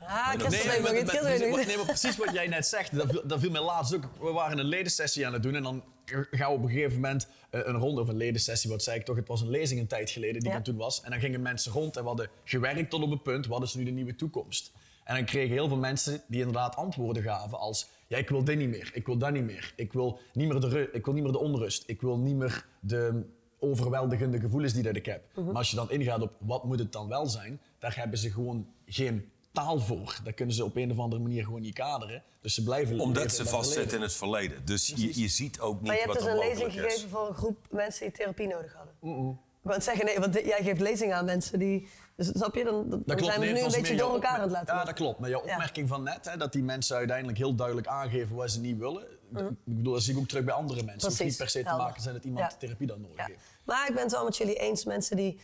Ah, 0.00 0.30
ik 0.34 0.48
Nee, 0.48 0.60
heb 0.60 0.66
Nee, 0.72 0.80
maar, 0.82 0.92
nog 0.94 1.04
precies, 1.04 1.50
wat- 1.50 1.66
nee, 1.66 1.76
maar 1.76 1.86
precies 1.86 2.16
wat 2.16 2.32
jij 2.32 2.46
net 2.46 2.66
zegt. 2.66 2.96
Dat 2.96 3.06
viel, 3.10 3.22
dat 3.26 3.40
viel 3.40 3.50
mij 3.50 3.60
laatst 3.62 3.94
ook. 3.94 4.02
We 4.20 4.30
waren 4.32 4.58
een 4.58 4.64
ledensessie 4.64 5.26
aan 5.26 5.32
het 5.32 5.42
doen 5.42 5.54
en 5.54 5.62
dan 5.62 5.82
gaan 6.30 6.50
we 6.50 6.56
op 6.56 6.62
een 6.62 6.68
gegeven 6.70 6.94
moment 6.94 7.26
eh, 7.50 7.60
een 7.64 7.76
ronde 7.76 8.00
of 8.00 8.08
een 8.08 8.16
ledensessie. 8.16 8.70
Wat 8.70 8.82
zei 8.82 8.98
ik 8.98 9.04
toch? 9.04 9.16
Het 9.16 9.28
was 9.28 9.40
een 9.40 9.50
lezing 9.50 9.80
een 9.80 9.86
tijd 9.86 10.10
geleden 10.10 10.40
die 10.40 10.48
Ja. 10.48 10.54
dan 10.54 10.62
toen 10.64 10.76
was. 10.76 11.00
En 11.02 11.10
dan 11.10 11.20
gingen 11.20 11.42
mensen 11.42 11.72
rond 11.72 11.96
en 11.96 12.02
we 12.02 12.08
hadden 12.08 12.28
gewerkt 12.44 12.90
tot 12.90 13.02
op 13.02 13.10
een 13.10 13.22
punt. 13.22 13.46
Wat 13.46 13.62
is 13.62 13.74
nu 13.74 13.84
de 13.84 13.90
nieuwe 13.90 14.14
toekomst? 14.16 14.72
En 15.04 15.14
dan 15.14 15.24
kregen 15.24 15.50
heel 15.52 15.68
veel 15.68 15.76
mensen 15.76 16.22
die 16.28 16.38
inderdaad 16.38 16.76
antwoorden 16.76 17.22
gaven 17.22 17.58
als... 17.58 17.88
Ja, 18.06 18.16
ik 18.16 18.28
wil 18.28 18.44
dit 18.44 18.58
niet 18.58 18.68
meer. 18.68 18.90
Ik 18.94 19.06
wil 19.06 19.16
dat 19.18 19.32
niet 19.32 19.44
meer. 19.44 19.72
Ik 19.76 19.92
wil 19.92 20.18
niet 20.32 20.48
meer 20.48 20.60
de, 20.60 20.88
ik 20.92 21.04
wil 21.04 21.14
niet 21.14 21.22
meer 21.22 21.32
de 21.32 21.38
onrust. 21.38 21.82
Ik 21.86 22.00
wil 22.00 22.18
niet 22.18 22.34
meer 22.36 22.66
de 22.80 23.22
overweldigende 23.58 24.40
gevoelens 24.40 24.72
die 24.72 24.82
dat 24.82 24.96
ik 24.96 25.06
heb. 25.06 25.22
Mhm. 25.34 25.46
Maar 25.46 25.54
als 25.54 25.70
je 25.70 25.76
dan 25.76 25.90
ingaat 25.90 26.20
op 26.22 26.32
wat 26.38 26.64
moet 26.64 26.78
het 26.78 26.92
dan 26.92 27.08
wel 27.08 27.26
zijn... 27.26 27.60
daar 27.78 27.96
hebben 27.96 28.18
ze 28.18 28.30
gewoon 28.30 28.66
geen 28.86 29.30
taal 29.62 29.78
voor. 29.78 30.20
Dat 30.24 30.34
kunnen 30.34 30.54
ze 30.54 30.64
op 30.64 30.76
een 30.76 30.90
of 30.90 30.98
andere 30.98 31.22
manier 31.22 31.44
gewoon 31.44 31.60
niet 31.60 31.74
kaderen. 31.74 32.22
Dus 32.40 32.54
ze 32.54 32.62
blijven 32.62 33.00
Omdat 33.00 33.32
ze 33.34 33.46
vastzitten 33.46 33.96
in 33.96 34.02
het 34.02 34.12
verleden. 34.14 34.64
Dus 34.64 34.86
je, 34.96 35.20
je 35.20 35.28
ziet 35.28 35.60
ook 35.60 35.74
niet 35.74 35.82
Maar 35.82 35.92
je 35.94 36.00
hebt 36.02 36.14
wat 36.14 36.22
dus 36.22 36.32
een 36.32 36.38
lezing 36.38 36.68
is. 36.74 36.74
gegeven 36.74 37.08
voor 37.08 37.28
een 37.28 37.34
groep 37.34 37.58
mensen 37.70 38.06
die 38.06 38.16
therapie 38.16 38.46
nodig 38.46 38.74
hadden. 38.74 38.94
Ik 39.02 39.64
wou 39.74 39.74
het 39.76 39.84
zeggen, 39.84 40.04
nee, 40.04 40.18
want 40.18 40.34
jij 40.34 40.62
geeft 40.62 40.80
lezingen 40.80 41.16
aan 41.16 41.24
mensen 41.24 41.58
die... 41.58 41.88
Dus 42.16 42.26
snap 42.26 42.54
je, 42.54 42.64
dan, 42.64 42.86
dan 42.90 43.02
klopt. 43.04 43.24
zijn 43.24 43.40
we 43.40 43.44
nee, 43.46 43.54
nu 43.54 43.60
een 43.60 43.70
beetje 43.72 43.96
door 43.96 44.12
elkaar 44.12 44.34
aan 44.34 44.40
het 44.40 44.50
laten 44.50 44.74
Ja, 44.74 44.84
dat 44.84 44.94
klopt. 44.94 45.18
Maar 45.18 45.30
jouw 45.30 45.46
Ja. 45.46 45.52
opmerking 45.52 45.88
van 45.88 46.02
net, 46.02 46.24
hè, 46.30 46.36
dat 46.36 46.52
die 46.52 46.62
mensen 46.62 46.96
uiteindelijk 46.96 47.38
heel 47.38 47.54
duidelijk 47.54 47.86
aangeven 47.86 48.36
wat 48.36 48.50
ze 48.50 48.60
niet 48.60 48.78
willen. 48.78 49.02
Ik 49.02 49.56
bedoel, 49.64 49.92
dat 49.92 50.02
zie 50.02 50.14
ik 50.14 50.18
ook 50.20 50.28
terug 50.28 50.44
bij 50.44 50.54
andere 50.54 50.82
mensen. 50.82 50.94
Het 50.94 51.02
hoeft 51.02 51.16
Precies, 51.16 51.38
niet 51.38 51.48
per 51.48 51.48
se 51.56 51.62
te 51.62 51.68
helder. 51.68 51.86
maken 51.86 52.02
zijn 52.02 52.14
dat 52.14 52.24
iemand 52.24 52.52
Ja. 52.52 52.58
therapie 52.58 52.86
dan 52.86 53.00
nodig 53.00 53.16
Ja. 53.16 53.24
heeft. 53.26 53.38
Maar 53.64 53.88
ik 53.88 53.94
ben 53.94 54.02
het 54.02 54.12
wel 54.12 54.24
met 54.24 54.36
jullie 54.36 54.54
eens, 54.54 54.84
mensen 54.84 55.16
die, 55.16 55.40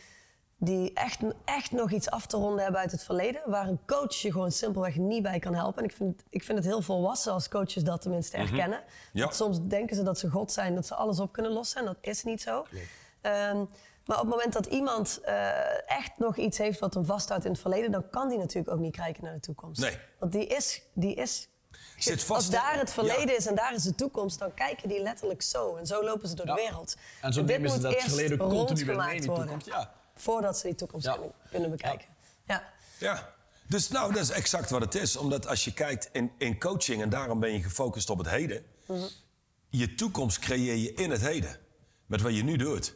die 0.57 0.93
echt, 0.93 1.19
echt 1.45 1.71
nog 1.71 1.91
iets 1.91 2.09
af 2.09 2.25
te 2.25 2.37
ronden 2.37 2.63
hebben 2.63 2.81
uit 2.81 2.91
het 2.91 3.03
verleden, 3.03 3.41
waar 3.45 3.67
een 3.67 3.79
coach 3.85 4.15
je 4.15 4.31
gewoon 4.31 4.51
simpelweg 4.51 4.95
niet 4.95 5.23
bij 5.23 5.39
kan 5.39 5.53
helpen. 5.55 5.83
En 5.83 5.89
ik 5.89 5.95
vind, 5.95 6.15
het- 6.17 6.25
ik 6.29 6.43
vind 6.43 6.57
het 6.57 6.67
heel 6.67 6.81
volwassen 6.81 7.33
als 7.33 7.49
coaches 7.49 7.83
dat 7.83 8.01
tenminste 8.01 8.37
erkennen. 8.37 8.83
Ja. 9.13 9.21
Want 9.23 9.35
soms 9.35 9.59
denken 9.67 9.95
ze 9.95 10.03
dat 10.03 10.19
ze 10.19 10.29
God 10.29 10.51
zijn, 10.51 10.75
dat 10.75 10.85
ze 10.87 10.95
alles 10.95 11.19
op 11.19 11.31
kunnen 11.31 11.51
lossen 11.51 11.79
en 11.79 11.85
dat 11.85 11.97
is 12.01 12.23
niet 12.23 12.41
zo. 12.41 12.65
Ehm, 13.21 13.57
maar 14.05 14.17
op 14.17 14.23
het 14.25 14.29
moment 14.29 14.53
dat 14.53 14.65
iemand 14.65 15.19
eh, 15.23 15.89
echt 15.91 16.11
nog 16.17 16.37
iets 16.37 16.57
heeft 16.57 16.79
wat 16.79 16.93
hem 16.93 17.05
vasthoudt 17.05 17.45
in 17.45 17.51
het 17.51 17.59
verleden, 17.61 17.91
dan 17.91 18.09
kan 18.09 18.29
die 18.29 18.37
natuurlijk 18.37 18.73
ook 18.73 18.79
niet 18.79 18.95
kijken 18.95 19.23
naar 19.23 19.33
de 19.33 19.39
toekomst. 19.39 19.81
Nee. 19.81 19.97
Want 20.19 20.31
die 20.31 20.45
is, 20.47 20.81
die 20.93 21.13
is 21.15 21.49
Zit 21.97 22.23
vast 22.23 22.29
als 22.41 22.49
daar 22.49 22.77
het 22.79 22.91
verleden 22.93 23.27
Ja. 23.27 23.35
is 23.37 23.45
en 23.45 23.55
daar 23.55 23.73
is 23.73 23.83
de 23.83 23.95
toekomst, 23.95 24.39
dan 24.39 24.53
kijken 24.53 24.89
die 24.89 25.01
letterlijk 25.01 25.41
zo. 25.41 25.75
En 25.75 25.85
zo 25.85 26.03
lopen 26.03 26.27
ze 26.29 26.35
door 26.35 26.45
Ja. 26.47 26.55
de 26.55 26.61
wereld. 26.61 26.95
En 27.21 27.33
zo 27.33 27.39
dit 27.43 27.49
nemen 27.49 27.69
ze 27.69 27.75
moet 27.75 27.83
dat 27.83 28.01
verleden 28.03 28.37
continu 28.37 28.85
weer 28.85 28.95
mee 28.95 29.15
in 29.15 29.21
toekomst. 29.21 29.65
Ja. 29.67 29.93
Voordat 30.15 30.57
ze 30.57 30.67
die 30.67 30.75
toekomst 30.75 31.05
Ja. 31.05 31.13
kunnen, 31.13 31.33
kunnen 31.49 31.69
bekijken. 31.69 32.07
Ja. 32.47 32.73
Ja, 32.97 33.33
dus 33.67 33.87
nou, 33.87 34.13
dat 34.13 34.21
is 34.21 34.29
exact 34.29 34.69
wat 34.69 34.81
het 34.81 34.95
is. 34.95 35.15
Omdat 35.17 35.47
als 35.47 35.63
je 35.65 35.73
kijkt 35.73 36.09
in, 36.11 36.31
in 36.37 36.59
coaching, 36.59 37.01
en 37.01 37.09
daarom 37.09 37.39
ben 37.39 37.53
je 37.53 37.61
gefocust 37.63 38.09
op 38.09 38.17
het 38.17 38.29
heden... 38.29 38.65
je 39.69 39.95
toekomst 39.95 40.39
creëer 40.39 40.75
je 40.75 40.93
in 40.93 41.11
het 41.11 41.21
heden. 41.21 41.57
Met 42.05 42.21
wat 42.21 42.35
je 42.35 42.43
nu 42.43 42.55
doet. 42.57 42.95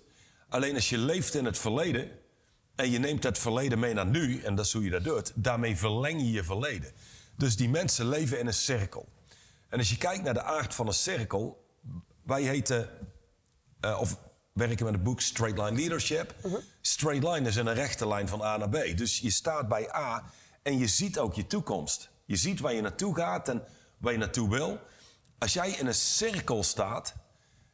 Alleen 0.49 0.75
als 0.75 0.89
je 0.89 0.97
leeft 0.97 1.33
in 1.35 1.45
het 1.45 1.57
verleden... 1.57 2.11
en 2.75 2.91
je 2.91 2.99
neemt 2.99 3.23
het 3.23 3.37
verleden 3.37 3.79
mee 3.79 3.93
naar 3.93 4.05
nu, 4.05 4.41
en 4.41 4.55
dat 4.55 4.65
is 4.65 4.73
hoe 4.73 4.83
je 4.83 4.89
dat 4.89 5.03
doet... 5.03 5.31
daarmee 5.35 5.77
verleng 5.77 6.21
je 6.21 6.31
je 6.31 6.43
verleden. 6.43 6.91
Dus 7.37 7.55
die 7.55 7.69
mensen 7.69 8.07
leven 8.07 8.39
in 8.39 8.47
een 8.47 8.53
cirkel. 8.53 9.09
En 9.69 9.77
als 9.77 9.89
je 9.89 9.97
kijkt 9.97 10.23
naar 10.23 10.33
de 10.33 10.43
aard 10.43 10.75
van 10.75 10.87
een 10.87 10.93
cirkel... 10.93 11.65
wij 12.23 12.41
heten 12.41 12.89
eh, 13.79 13.99
of 14.01 14.19
werken 14.59 14.85
met 14.85 14.93
het 14.93 15.03
boek 15.03 15.21
Straight 15.21 15.57
Line 15.57 15.75
Leadership. 15.75 16.35
Straight 16.81 17.23
line 17.23 17.47
is 17.47 17.55
in 17.55 17.67
een 17.67 17.73
rechte 17.73 18.07
lijn 18.07 18.27
van 18.27 18.41
A 18.41 18.57
naar 18.57 18.69
B. 18.69 18.97
Dus 18.97 19.19
je 19.19 19.31
staat 19.31 19.67
bij 19.67 19.95
A 19.95 20.23
en 20.63 20.77
je 20.77 20.87
ziet 20.87 21.19
ook 21.19 21.33
je 21.33 21.47
toekomst. 21.47 22.09
Je 22.25 22.35
ziet 22.35 22.59
waar 22.59 22.73
je 22.73 22.81
naartoe 22.81 23.15
gaat 23.15 23.49
en 23.49 23.63
waar 23.97 24.11
je 24.11 24.17
naartoe 24.17 24.49
wil. 24.49 24.79
Als 25.37 25.53
jij 25.53 25.69
in 25.69 25.87
een 25.87 25.93
cirkel 25.93 26.63
staat, 26.63 27.13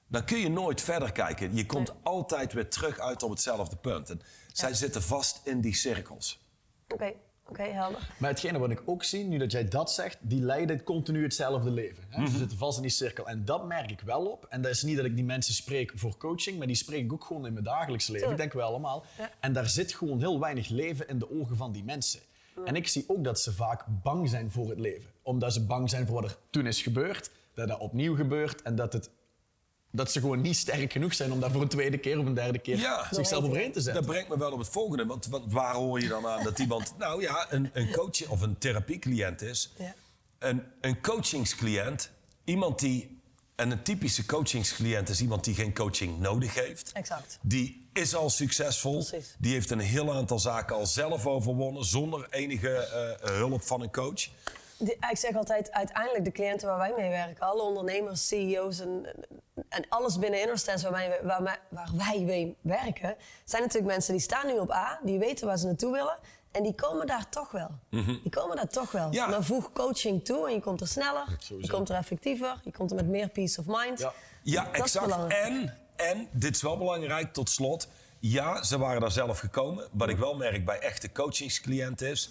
dan 0.08 0.26
kun 0.26 0.38
je 0.38 0.50
nooit 0.50 0.82
verder 0.82 1.12
kijken. 1.12 1.56
Je 1.56 1.66
komt 1.66 1.94
altijd 2.04 2.54
weer 2.54 2.70
terug 2.70 3.00
uit 3.00 3.24
op 3.24 3.30
hetzelfde 3.30 3.76
punt. 3.76 4.10
En 4.10 4.22
zij 4.54 4.74
zitten 4.74 5.04
vast 5.04 5.42
in 5.44 5.62
die 5.62 5.76
cirkels. 5.76 6.48
Oké. 6.88 7.14
Oké, 7.50 7.64
helder. 7.64 8.10
Maar 8.18 8.30
hetgene 8.30 8.60
wat 8.60 8.70
ik 8.72 8.82
ook 8.86 9.04
zie, 9.04 9.24
nu 9.24 9.38
dat 9.38 9.52
jij 9.52 9.68
dat 9.68 9.92
zegt, 9.92 10.18
die 10.22 10.42
leiden 10.42 10.84
continu 10.84 11.24
hetzelfde 11.24 11.72
leven. 11.72 12.04
Hè? 12.10 12.22
Mhm. 12.22 12.32
Ze 12.32 12.38
zitten 12.38 12.58
vast 12.58 12.78
in 12.78 12.82
die 12.82 12.92
cirkel. 12.92 13.28
En 13.28 13.46
dat 13.46 13.68
merk 13.68 13.92
ik 13.92 14.00
wel 14.00 14.26
op. 14.26 14.46
En 14.50 14.62
dat 14.62 14.72
is 14.72 14.84
niet 14.84 14.96
dat 14.96 15.06
ik 15.06 15.16
die 15.16 15.26
mensen 15.26 15.54
spreek 15.54 15.92
voor 15.96 16.18
coaching, 16.18 16.58
maar 16.58 16.68
die 16.68 16.76
spreek 16.76 17.04
ik 17.04 17.14
ook 17.14 17.24
gewoon 17.24 17.46
in 17.46 17.54
mijn 17.54 17.66
dagelijks 17.66 18.08
leven. 18.08 18.28
Tuurlijk. 18.28 18.44
Ik 18.44 18.52
denk 18.52 18.64
wel 18.64 18.74
allemaal. 18.74 19.06
Ja. 19.18 19.30
En 19.40 19.54
daar 19.54 19.70
zit 19.70 19.94
gewoon 19.94 20.20
heel 20.20 20.40
weinig 20.40 20.70
leven 20.70 21.08
in 21.08 21.20
de 21.20 21.32
ogen 21.32 21.58
van 21.58 21.72
die 21.72 21.84
mensen. 21.84 22.20
En 22.66 22.76
ik 22.76 22.88
zie 22.88 23.04
ook 23.08 23.24
dat 23.24 23.40
ze 23.40 23.54
vaak 23.54 23.86
bang 24.04 24.30
zijn 24.30 24.52
voor 24.52 24.70
het 24.70 24.80
leven. 24.80 25.10
Omdat 25.22 25.54
ze 25.54 25.66
bang 25.66 25.90
zijn 25.90 26.06
voor 26.06 26.22
wat 26.22 26.32
er 26.32 26.38
toen 26.50 26.68
is 26.68 26.82
gebeurd, 26.82 27.32
dat 27.54 27.68
dat 27.68 27.80
opnieuw 27.80 28.16
gebeurt 28.16 28.62
en 28.62 28.76
dat, 28.76 28.94
het, 28.94 29.10
dat 29.96 30.12
ze 30.12 30.20
gewoon 30.20 30.42
niet 30.42 30.56
sterk 30.58 30.92
genoeg 30.92 31.14
zijn 31.14 31.32
om 31.32 31.40
daar 31.40 31.52
voor 31.52 31.62
een 31.62 31.68
tweede 31.68 31.98
keer 31.98 32.20
of 32.20 32.26
een 32.26 32.34
derde 32.34 32.60
keer 32.60 32.78
Ja. 32.78 33.08
zichzelf 33.12 33.44
overheen 33.44 33.72
te 33.72 33.82
zetten. 33.82 34.04
Dat 34.04 34.12
brengt 34.12 34.30
me 34.30 34.38
wel 34.38 34.52
op 34.52 34.60
het 34.60 34.70
volgende. 34.70 35.06
Want, 35.06 35.26
want 35.26 35.54
waar 35.54 35.74
hoor 35.76 36.02
je 36.02 36.08
dan 36.08 36.28
aan 36.28 36.44
dat 36.44 36.60
iemand, 36.60 36.94
nou 36.98 37.22
ja, 37.22 37.48
een, 37.50 37.70
een 37.74 37.92
coach 37.92 38.28
of 38.28 38.42
een 38.42 38.58
therapiecliënt 38.58 39.42
is? 39.42 39.74
Ja. 39.78 39.94
Een, 40.40 40.64
een 40.82 41.02
coachingscliënt, 41.02 42.10
iemand 42.44 42.80
die. 42.80 43.14
En 43.56 43.72
een 43.72 43.84
typische 43.84 44.26
coachingscliënt 44.26 45.10
is 45.10 45.22
iemand 45.22 45.44
die 45.44 45.54
geen 45.56 45.74
coaching 45.74 46.20
nodig 46.20 46.54
heeft. 46.54 46.92
Exact. 46.94 47.40
Die 47.42 47.88
is 47.94 48.16
al 48.16 48.30
succesvol. 48.30 49.06
Precies. 49.06 49.36
Die 49.40 49.54
heeft 49.54 49.72
een 49.72 49.80
heel 49.80 50.14
aantal 50.14 50.40
zaken 50.40 50.76
al 50.76 50.86
zelf 50.86 51.28
overwonnen 51.28 51.86
zonder 51.86 52.28
enige 52.30 52.70
eh, 52.78 53.30
hulp 53.32 53.62
van 53.64 53.82
een 53.82 53.92
coach. 53.92 54.28
Die- 54.78 54.98
ik 55.10 55.18
zeg 55.18 55.36
altijd, 55.36 55.72
uiteindelijk 55.72 56.26
de 56.26 56.32
cliënten 56.32 56.68
waar 56.68 56.78
wij 56.78 56.94
mee 56.98 57.10
werken, 57.10 57.48
alle 57.48 57.62
ondernemers, 57.62 58.28
CEO's 58.28 58.80
en, 58.80 59.06
en 59.70 59.86
alles 59.90 60.20
binnen 60.20 60.42
Innerstance 60.42 60.90
waar 60.90 61.10
wij, 61.10 61.20
waar, 61.24 61.44
wij- 61.44 61.60
waar 61.70 61.90
wij 61.94 62.20
mee 62.20 62.56
werken, 62.62 63.16
zijn 63.46 63.62
natuurlijk 63.62 63.92
mensen 63.92 64.14
die 64.14 64.22
staan 64.22 64.48
nu 64.48 64.58
op 64.58 64.72
A, 64.72 65.00
die 65.04 65.20
weten 65.20 65.48
waar 65.48 65.58
ze 65.58 65.66
naartoe 65.66 65.92
willen 65.92 66.18
en 66.52 66.64
die 66.64 66.76
komen 66.76 67.08
daar 67.08 67.30
toch 67.30 67.52
wel. 67.52 67.70
Die 67.90 68.30
komen 68.30 68.56
daar 68.56 68.68
toch 68.68 68.92
wel. 68.92 69.12
Ja. 69.12 69.28
Dan 69.28 69.44
voeg 69.44 69.72
coaching 69.74 70.26
toe 70.26 70.48
en 70.48 70.54
je 70.54 70.60
komt 70.62 70.82
er 70.82 70.88
sneller, 70.88 71.26
je 71.60 71.70
komt 71.70 71.90
er 71.90 71.96
effectiever, 71.96 72.60
je 72.64 72.72
komt 72.72 72.90
er 72.90 72.96
met 72.96 73.08
meer 73.08 73.30
peace 73.30 73.60
of 73.60 73.66
mind. 73.68 74.00
Ja. 74.00 74.14
Ja, 74.44 74.72
exact. 74.72 75.34
En, 75.34 75.78
en, 75.96 76.28
dit 76.32 76.56
is 76.56 76.62
wel 76.62 76.78
belangrijk 76.78 77.34
tot 77.34 77.50
slot. 77.50 77.88
Ja, 78.20 78.64
ze 78.64 78.78
waren 78.78 79.02
daar 79.02 79.12
zelf 79.12 79.40
gekomen. 79.40 79.88
Wat 79.92 80.10
ik 80.10 80.18
wel 80.18 80.36
merk 80.36 80.66
bij 80.66 80.80
echte 80.80 81.12
coachingscliënten 81.12 82.08
is... 82.10 82.30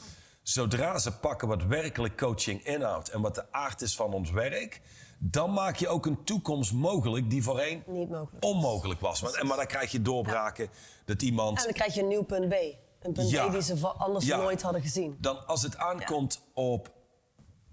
zodra 0.49 0.99
ze 0.99 1.13
pakken 1.13 1.49
wat 1.49 1.63
werkelijk 1.65 2.17
coaching 2.17 2.65
inhoudt... 2.67 3.09
en 3.09 3.21
wat 3.21 3.35
de 3.35 3.53
aard 3.53 3.81
is 3.83 3.97
van 3.97 4.13
ons 4.13 4.31
werk... 4.31 4.81
dan 5.19 5.53
maak 5.53 5.77
je 5.77 5.89
ook 5.89 6.07
een 6.07 6.25
toekomst 6.25 6.73
mogelijk 6.73 7.31
die 7.31 7.43
voorheen 7.43 7.83
Niet 7.87 8.11
mogelijk. 8.11 8.45
onmogelijk 8.45 9.01
was. 9.01 9.23
Maar, 9.23 9.33
en- 9.33 9.47
maar 9.47 9.57
dan 9.57 9.67
krijg 9.67 9.91
je 9.93 10.03
doorbraken 10.03 10.69
dat 11.05 11.23
iemand... 11.23 11.59
En 11.59 11.65
dan 11.65 11.73
krijg 11.73 11.95
je 11.95 12.01
een 12.01 12.09
nieuw 12.09 12.23
punt 12.23 12.49
B. 12.49 12.53
Een 12.53 13.13
punt 13.13 13.31
Ja. 13.31 13.49
B 13.49 13.53
die 13.53 13.63
ze 13.63 13.87
anders 13.89 14.25
Ja. 14.27 14.37
nooit 14.37 14.63
hadden 14.63 14.83
gezien. 14.83 15.17
Dan 15.21 15.47
als 15.47 15.63
het 15.63 15.77
aankomt 15.77 16.43
op 16.55 16.93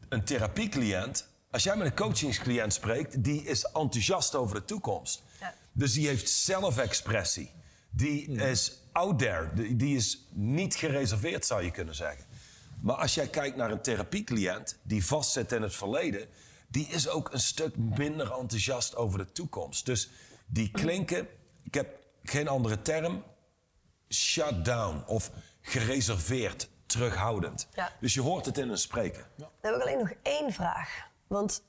een 0.09 0.23
therapiecliënt... 0.23 1.27
als 1.51 1.63
jij 1.63 1.75
met 1.75 1.87
een 1.87 1.95
coachingscliënt 1.95 2.73
spreekt... 2.73 3.23
die 3.23 3.43
is 3.43 3.63
enthousiast 3.63 4.35
over 4.35 4.55
de 4.55 4.65
toekomst. 4.65 5.23
Ja. 5.39 5.53
Dus 5.71 5.93
die 5.93 6.07
heeft 6.07 6.29
zelfexpressie. 6.29 7.51
Die 7.89 8.31
is 8.31 8.77
out 8.91 9.19
there. 9.19 9.75
Die 9.75 9.95
is 9.95 10.27
niet 10.33 10.75
gereserveerd, 10.75 11.45
zou 11.45 11.63
je 11.63 11.71
kunnen 11.71 11.95
zeggen. 11.95 12.25
Maar 12.81 12.95
als 12.95 13.13
jij 13.13 13.27
kijkt 13.27 13.55
naar 13.57 13.71
een 13.71 13.81
therapiecliënt... 13.81 14.79
die 14.83 15.05
vastzit 15.05 15.51
in 15.51 15.61
het 15.61 15.75
verleden... 15.75 16.27
die 16.67 16.87
is 16.87 17.07
ook 17.09 17.33
een 17.33 17.39
stuk 17.39 17.77
minder 17.77 18.31
enthousiast 18.31 18.95
over 18.95 19.17
de 19.17 19.31
toekomst. 19.31 19.85
Dus 19.85 20.09
die 20.45 20.71
klinken... 20.71 21.27
Ik 21.63 21.73
heb 21.73 21.99
geen 22.23 22.47
andere 22.47 22.81
term 22.81 23.23
shut 24.09 24.65
down 24.65 25.03
of 25.05 25.31
gereserveerd, 25.61 26.69
terughoudend. 26.85 27.67
Ja. 27.73 27.91
Dus 27.99 28.13
je 28.13 28.21
hoort 28.21 28.45
het 28.45 28.57
in 28.57 28.69
een 28.69 28.77
spreken. 28.77 29.25
Dan 29.35 29.49
heb 29.61 29.75
ik 29.75 29.81
alleen 29.81 29.97
nog 29.97 30.13
één 30.21 30.53
vraag. 30.53 31.09
Want 31.27 31.63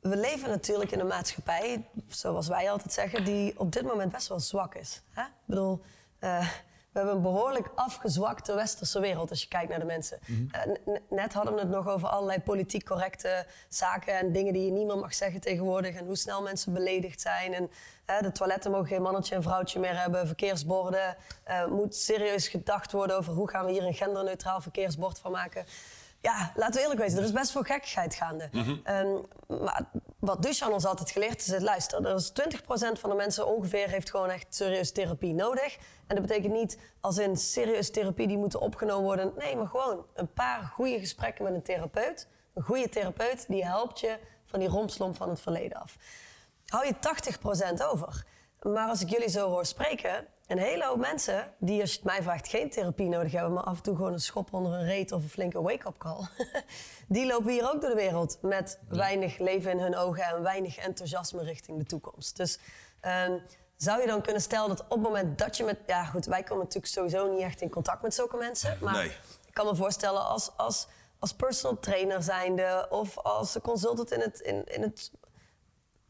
we 0.00 0.16
leven 0.16 0.48
natuurlijk 0.48 0.90
in 0.90 1.00
een 1.00 1.06
maatschappij, 1.06 1.88
zoals 2.08 2.48
wij 2.48 2.70
altijd 2.70 2.92
zeggen, 2.92 3.24
die 3.24 3.58
op 3.58 3.72
dit 3.72 3.82
moment 3.82 4.12
best 4.12 4.28
wel 4.28 4.40
zwak 4.40 4.74
is. 4.74 5.02
Hè? 5.10 5.22
Ik 5.22 5.46
bedoel, 5.46 5.82
eh, 6.18 6.48
we 6.92 6.98
hebben 6.98 7.14
een 7.16 7.22
behoorlijk 7.22 7.68
afgezwakte 7.74 8.54
westerse 8.54 9.00
wereld 9.00 9.30
als 9.30 9.42
je 9.42 9.48
kijkt 9.48 9.68
naar 9.70 9.78
de 9.78 9.84
mensen. 9.84 10.18
Eh, 10.52 10.60
n- 10.68 11.00
net 11.10 11.32
hadden 11.32 11.54
we 11.54 11.60
het 11.60 11.68
nog 11.68 11.88
over 11.88 12.08
allerlei 12.08 12.40
politiek 12.40 12.84
correcte 12.84 13.46
zaken 13.68 14.18
en 14.18 14.32
dingen 14.32 14.52
die 14.52 14.64
je 14.64 14.70
niet 14.70 14.86
meer 14.86 14.98
mag 14.98 15.14
zeggen 15.14 15.40
tegenwoordig. 15.40 15.94
En 15.96 16.06
hoe 16.06 16.16
snel 16.16 16.42
mensen 16.42 16.72
beledigd 16.72 17.20
zijn. 17.20 17.54
En 17.54 17.70
eh, 18.04 18.20
de 18.20 18.32
toiletten 18.32 18.70
mogen 18.70 18.86
geen 18.86 19.02
mannetje 19.02 19.34
en 19.34 19.42
vrouwtje 19.42 19.80
meer 19.80 20.00
hebben. 20.00 20.26
Verkeersborden. 20.26 21.16
eh 21.44 21.66
moet 21.66 21.94
serieus 21.96 22.48
gedacht 22.48 22.92
worden 22.92 23.16
over 23.16 23.32
hoe 23.32 23.48
gaan 23.50 23.64
we 23.66 23.72
hier 23.72 23.84
een 23.86 23.94
genderneutraal 23.94 24.60
verkeersbord 24.60 25.18
van 25.18 25.30
maken. 25.32 25.64
Ja, 26.20 26.52
laten 26.54 26.74
we 26.74 26.80
eerlijk 26.80 27.00
wezen, 27.00 27.18
er 27.18 27.24
is 27.24 27.32
best 27.32 27.50
veel 27.50 27.62
gekkigheid 27.62 28.14
gaande. 28.14 28.48
Ehm, 28.84 29.08
maar 29.64 29.84
wat 30.22 30.42
Duchan 30.42 30.72
ons 30.72 30.84
altijd 30.84 31.10
geleerd 31.10 31.40
is, 31.40 31.48
is, 31.48 31.62
luister, 31.62 32.06
er 32.06 32.14
is 32.14 32.32
20% 32.32 32.34
van 32.92 33.10
de 33.10 33.16
mensen 33.16 33.46
ongeveer 33.46 33.88
heeft 33.88 34.10
gewoon 34.10 34.30
echt 34.30 34.54
serieus 34.54 34.92
therapie 34.92 35.34
nodig. 35.34 35.76
En 36.06 36.16
dat 36.16 36.26
betekent 36.26 36.52
niet 36.52 36.78
als 37.00 37.18
in 37.18 37.36
serieus 37.36 37.90
therapie 37.90 38.26
die 38.26 38.38
moeten 38.38 38.60
opgenomen 38.60 39.04
worden. 39.04 39.32
Nee, 39.36 39.56
maar 39.56 39.66
gewoon 39.66 40.06
een 40.14 40.32
paar 40.32 40.62
goede 40.62 40.98
gesprekken 40.98 41.44
met 41.44 41.54
een 41.54 41.62
therapeut. 41.62 42.28
Een 42.54 42.62
goede 42.62 42.88
therapeut 42.88 43.44
die 43.48 43.64
helpt 43.64 44.00
je 44.00 44.18
van 44.44 44.60
die 44.60 44.68
rompslomp 44.68 45.16
van 45.16 45.28
het 45.28 45.40
verleden 45.40 45.80
af. 45.80 45.96
Hou 46.66 46.86
je 46.86 46.94
80% 47.80 47.82
over. 47.90 48.24
Maar 48.60 48.88
als 48.88 49.00
ik 49.00 49.08
jullie 49.08 49.30
zo 49.30 49.48
hoor 49.48 49.66
spreken, 49.66 50.26
een 50.52 50.58
hele 50.58 50.84
hoop 50.84 50.98
mensen 50.98 51.54
die, 51.58 51.80
als 51.80 51.90
je 51.90 51.96
het 51.96 52.06
mij 52.06 52.22
vraagt, 52.22 52.48
geen 52.48 52.70
therapie 52.70 53.08
nodig 53.08 53.32
hebben, 53.32 53.52
maar 53.52 53.62
af 53.62 53.76
en 53.76 53.82
toe 53.82 53.96
gewoon 53.96 54.12
een 54.12 54.20
schop 54.20 54.52
onder 54.52 54.72
een 54.72 54.84
reet 54.84 55.12
of 55.12 55.22
een 55.22 55.28
flinke 55.28 55.62
wake-up 55.62 55.98
call, 55.98 56.26
die 57.08 57.26
lopen 57.26 57.50
hier 57.52 57.72
ook 57.72 57.80
door 57.80 57.90
de 57.90 57.96
wereld 57.96 58.38
met 58.42 58.78
weinig 58.88 59.38
leven 59.38 59.70
in 59.70 59.78
hun 59.78 59.96
ogen 59.96 60.24
en 60.24 60.42
weinig 60.42 60.76
enthousiasme 60.76 61.42
richting 61.42 61.78
de 61.78 61.84
toekomst. 61.84 62.36
Dus 62.36 62.58
ehm, 63.00 63.38
zou 63.76 64.00
je 64.00 64.06
dan 64.06 64.22
kunnen 64.22 64.42
stellen 64.42 64.68
dat 64.68 64.80
op 64.82 64.90
het 64.90 65.00
moment 65.02 65.38
dat 65.38 65.56
je 65.56 65.64
met, 65.64 65.78
ja 65.86 66.04
goed, 66.04 66.24
wij 66.24 66.42
komen 66.42 66.64
natuurlijk 66.64 66.92
sowieso 66.92 67.32
niet 67.32 67.42
echt 67.42 67.60
in 67.60 67.70
contact 67.70 68.02
met 68.02 68.14
zulke 68.14 68.36
mensen, 68.36 68.78
maar 68.80 68.94
Nee. 68.94 69.08
ik 69.46 69.54
kan 69.54 69.66
me 69.66 69.74
voorstellen 69.74 70.24
als, 70.24 70.50
als, 70.56 70.86
als 71.18 71.34
personal 71.34 71.80
trainer 71.80 72.22
zijnde 72.22 72.86
of 72.90 73.18
als 73.18 73.56
consultant 73.62 74.12
in 74.12 74.20
het, 74.20 74.40
in, 74.40 74.64
in 74.64 74.82
het 74.82 75.10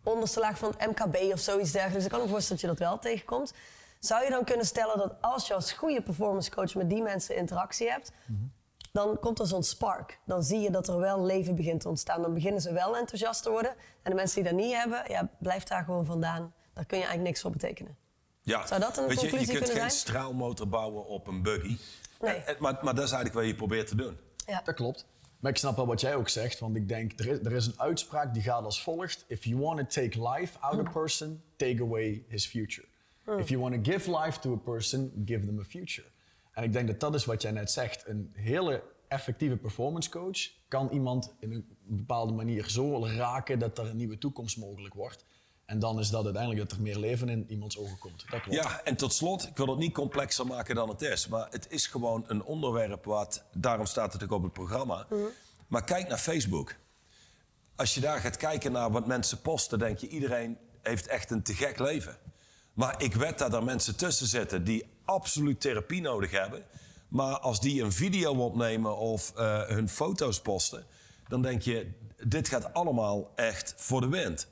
onderste 0.05 0.41
laag 0.41 0.59
van 0.59 0.75
het 0.77 0.91
MKB 0.91 1.33
of 1.33 1.41
zoiets 1.41 1.73
dergelijks. 1.73 2.05
Ik 2.05 2.11
kan 2.11 2.21
me 2.21 2.29
voorstellen 2.29 2.63
dat 2.63 2.71
je 2.71 2.77
dat 2.77 2.89
wel 2.89 2.99
tegenkomt. 2.99 3.53
Zou 4.05 4.25
je 4.25 4.31
dan 4.31 4.45
kunnen 4.45 4.67
stellen 4.67 4.99
dat 4.99 5.15
als 5.21 5.47
je 5.47 5.55
als 5.55 5.73
goede 5.73 6.03
performance 6.03 6.51
coach 6.51 6.75
met 6.75 6.91
die 6.91 7.03
mensen 7.03 7.37
interactie 7.37 7.91
hebt, 7.91 8.13
dan 8.93 9.19
komt 9.21 9.39
er 9.39 9.47
zo'n 9.47 9.63
spark. 9.63 10.19
Dan 10.27 10.43
zie 10.43 10.61
je 10.61 10.71
dat 10.71 10.89
er 10.89 10.99
wel 10.99 11.25
leven 11.25 11.55
begint 11.55 11.81
te 11.81 11.89
ontstaan. 11.89 12.23
Dan 12.23 12.35
beginnen 12.35 12.61
ze 12.61 12.73
wel 12.73 12.97
enthousiast 12.97 13.43
te 13.43 13.51
worden. 13.51 13.71
En 14.03 14.11
de 14.11 14.15
mensen 14.17 14.43
die 14.43 14.53
dat 14.53 14.61
niet 14.61 14.75
hebben, 14.75 15.03
ja, 15.09 15.29
blijf 15.39 15.65
daar 15.65 15.85
gewoon 15.85 16.05
vandaan. 16.07 16.55
Daar 16.73 16.85
kun 16.85 16.97
je 16.99 17.03
eigenlijk 17.05 17.23
niks 17.23 17.41
voor 17.41 17.51
betekenen. 17.51 17.97
Ja. 18.43 18.67
Zou 18.67 18.81
dat 18.81 18.97
een 18.97 19.07
Weet 19.07 19.21
je, 19.21 19.27
je 19.27 19.47
kunt 19.47 19.49
geen 19.49 19.67
zijn? 19.77 19.91
straalmotor 19.91 20.69
bouwen 20.69 21.07
op 21.07 21.27
een 21.27 21.43
buggy. 21.43 21.77
Nee. 22.21 22.35
En- 22.37 22.57
maar, 22.59 22.79
maar 22.83 22.95
dat 22.95 23.05
is 23.05 23.13
eigenlijk 23.13 23.35
wat 23.35 23.45
je 23.45 23.55
probeert 23.55 23.87
te 23.87 23.95
doen. 23.97 24.19
Ja. 24.47 24.61
Dat 24.65 24.75
klopt. 24.75 25.07
Maar 25.41 25.51
ik 25.51 25.57
snap 25.57 25.77
wel 25.77 25.87
wat 25.87 26.01
jij 26.01 26.15
ook 26.15 26.29
zegt, 26.29 26.59
want 26.59 26.77
ik 26.77 26.89
denk, 26.89 27.13
er 27.21 27.27
is, 27.27 27.39
er 27.39 27.53
is 27.53 27.67
een 27.67 27.81
uitspraak 27.81 28.35
die 28.35 28.43
gaat 28.43 28.65
als 28.65 28.83
volgt. 28.83 29.25
If 29.29 29.45
you 29.45 29.61
want 29.61 29.79
to 29.79 29.85
take 30.03 30.29
life 30.31 30.59
out 30.59 30.81
of 30.81 30.87
a 30.87 30.91
person, 30.91 31.43
take 31.57 31.83
away 31.83 32.25
his 32.29 32.47
future. 32.47 32.87
If 33.27 33.49
you 33.49 33.61
want 33.61 33.85
to 33.85 33.93
give 33.93 34.11
life 34.11 34.41
to 34.41 34.53
a 34.53 34.57
person, 34.57 35.23
give 35.25 35.47
them 35.47 35.59
a 35.59 35.65
future. 35.65 36.07
En 36.53 36.63
ik 36.63 36.73
denk 36.73 36.87
dat 36.87 37.01
dat 37.01 37.15
is 37.15 37.25
wat 37.25 37.43
jij 37.43 37.51
net 37.51 37.71
zegt. 37.71 38.07
Een 38.07 38.31
hele 38.33 38.83
effectieve 39.09 39.57
performance 39.57 40.11
coach 40.11 40.39
kan 40.69 40.89
iemand 40.89 41.35
in 41.41 41.53
een 41.53 41.67
bepaalde 41.83 42.33
manier 42.33 42.69
zo 42.69 43.07
raken 43.07 43.59
dat 43.59 43.79
er 43.79 43.87
een 43.87 43.97
nieuwe 43.97 44.19
toekomst 44.19 44.57
mogelijk 44.57 44.95
wordt. 44.95 45.25
En 45.65 45.79
dan 45.79 45.99
is 45.99 46.11
dat 46.11 46.25
uiteindelijk 46.25 46.69
dat 46.69 46.79
er 46.79 46.83
meer 46.83 46.99
leven 46.99 47.29
in 47.29 47.45
iemands 47.49 47.79
ogen 47.79 47.99
komt. 47.99 48.25
Dat 48.31 48.41
klopt. 48.41 48.59
Ja, 48.59 48.83
en 48.85 48.97
tot 48.97 49.13
slot, 49.13 49.47
ik 49.47 49.57
wil 49.57 49.67
het 49.67 49.79
niet 49.79 49.95
complexer 49.95 50.47
maken 50.47 50.75
dan 50.75 50.89
het 50.89 51.03
is. 51.03 51.29
Maar 51.29 51.47
het 51.51 51.67
is 51.71 51.87
gewoon 51.87 52.25
een 52.27 52.43
onderwerp 52.43 53.05
wat, 53.05 53.45
daarom 53.53 53.87
staat 53.87 54.13
het 54.13 54.23
ook 54.23 54.31
op 54.31 54.43
het 54.43 54.53
programma. 54.53 55.07
Maar 55.67 55.85
kijk 55.85 56.09
naar 56.09 56.19
Facebook. 56.19 56.75
Als 57.77 57.95
je 57.95 58.01
daar 58.01 58.21
gaat 58.21 58.37
kijken 58.37 58.73
naar 58.73 58.91
wat 58.91 59.07
mensen 59.07 59.41
posten, 59.41 59.79
denk 59.79 59.99
je 59.99 60.09
iedereen 60.09 60.59
heeft 60.83 61.07
echt 61.07 61.31
een 61.31 61.43
te 61.43 61.55
gek 61.55 61.79
leven. 61.79 62.17
Maar 62.73 63.03
ik 63.03 63.15
weet 63.15 63.39
dat 63.39 63.55
er 63.55 63.65
mensen 63.65 63.97
tussen 63.97 64.27
zitten 64.27 64.65
die 64.65 64.85
absoluut 65.05 65.61
therapie 65.61 66.01
nodig 66.01 66.31
hebben. 66.31 66.65
Maar 67.09 67.39
als 67.39 67.61
die 67.61 67.83
een 67.83 67.93
video 67.93 68.33
opnemen 68.35 68.97
of 68.97 69.33
eh, 69.37 69.63
hun 69.63 69.89
foto's 69.89 70.41
posten, 70.41 70.85
dan 71.29 71.43
denk 71.43 71.63
je, 71.63 71.91
dit 72.27 72.49
gaat 72.49 72.75
allemaal 72.75 73.33
echt 73.35 73.75
voor 73.77 74.01
de 74.01 74.09
wind. 74.09 74.47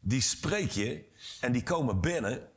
Die 0.00 0.20
spreek 0.20 0.70
je 0.70 1.04
en 1.40 1.52
die 1.52 1.62
komen 1.62 2.00
binnen 2.00 2.48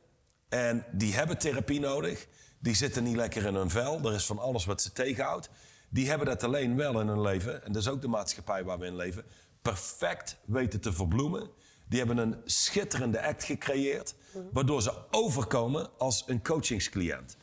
en 0.48 0.84
die 0.92 1.14
hebben 1.14 1.38
therapie 1.38 1.80
nodig. 1.80 2.26
Die 2.58 2.74
zitten 2.74 3.02
niet 3.02 3.16
lekker 3.16 3.46
in 3.46 3.54
hun 3.54 3.70
vel. 3.70 4.00
Er 4.04 4.14
is 4.14 4.26
van 4.26 4.38
alles 4.38 4.64
wat 4.64 4.82
ze 4.82 4.92
tegenhoudt. 4.92 5.48
Die 5.88 6.08
hebben 6.08 6.26
dat 6.26 6.42
alleen 6.42 6.76
wel 6.76 7.00
in 7.00 7.08
hun 7.08 7.20
leven. 7.20 7.64
En 7.64 7.72
dat 7.72 7.82
is 7.82 7.88
ook 7.88 8.00
de 8.00 8.08
maatschappij 8.08 8.64
waar 8.64 8.78
we 8.78 8.86
in 8.86 8.96
leven. 8.96 9.24
Perfect 9.62 10.36
weten 10.44 10.80
te 10.80 10.92
verbloemen. 10.92 11.50
Die 11.88 11.98
hebben 11.98 12.18
een 12.18 12.36
schitterende 12.44 13.22
act 13.22 13.44
gecreëerd. 13.44 14.14
Waardoor 14.52 14.82
ze 14.82 14.92
overkomen 15.10 15.90
als 15.98 16.24
een 16.26 16.42
coachingscliënt. 16.42 17.36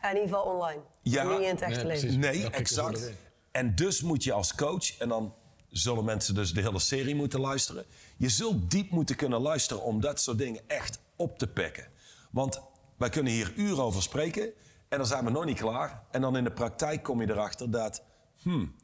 Ja, 0.00 0.08
in 0.10 0.14
ieder 0.16 0.28
geval 0.28 0.52
online. 0.52 0.80
Ja, 1.02 1.24
Niet 1.24 1.40
in 1.40 1.48
het 1.48 1.60
echte 1.60 1.84
nee, 1.84 2.00
leven. 2.00 2.18
Nee, 2.18 2.50
exact. 2.50 3.12
En 3.50 3.74
dus 3.74 4.02
moet 4.02 4.24
je 4.24 4.32
als 4.32 4.54
coach, 4.54 4.98
en 4.98 5.08
dan 5.08 5.34
zullen 5.68 6.04
mensen 6.04 6.34
dus 6.34 6.52
de 6.52 6.60
hele 6.60 6.78
serie 6.78 7.14
moeten 7.14 7.40
luisteren. 7.40 7.84
Je 8.16 8.28
zult 8.28 8.70
diep 8.70 8.90
moeten 8.90 9.16
kunnen 9.16 9.40
luisteren 9.40 9.82
om 9.82 10.00
dat 10.00 10.20
soort 10.20 10.38
dingen 10.38 10.62
echt 10.66 11.00
op 11.16 11.38
te 11.38 11.46
pakken. 11.46 11.86
Want 12.30 12.60
wij 12.96 13.08
kunnen 13.08 13.32
hier 13.32 13.52
uren 13.56 13.82
over 13.82 14.02
spreken 14.02 14.52
en 14.88 14.98
dan 14.98 15.06
zijn 15.06 15.24
we 15.24 15.30
nog 15.30 15.44
niet 15.44 15.58
klaar. 15.58 16.02
En 16.10 16.20
dan 16.20 16.36
in 16.36 16.44
de 16.44 16.52
praktijk 16.52 17.02
kom 17.02 17.20
je 17.20 17.30
erachter 17.30 17.70
dat, 17.70 18.02
hmm, 18.42 18.74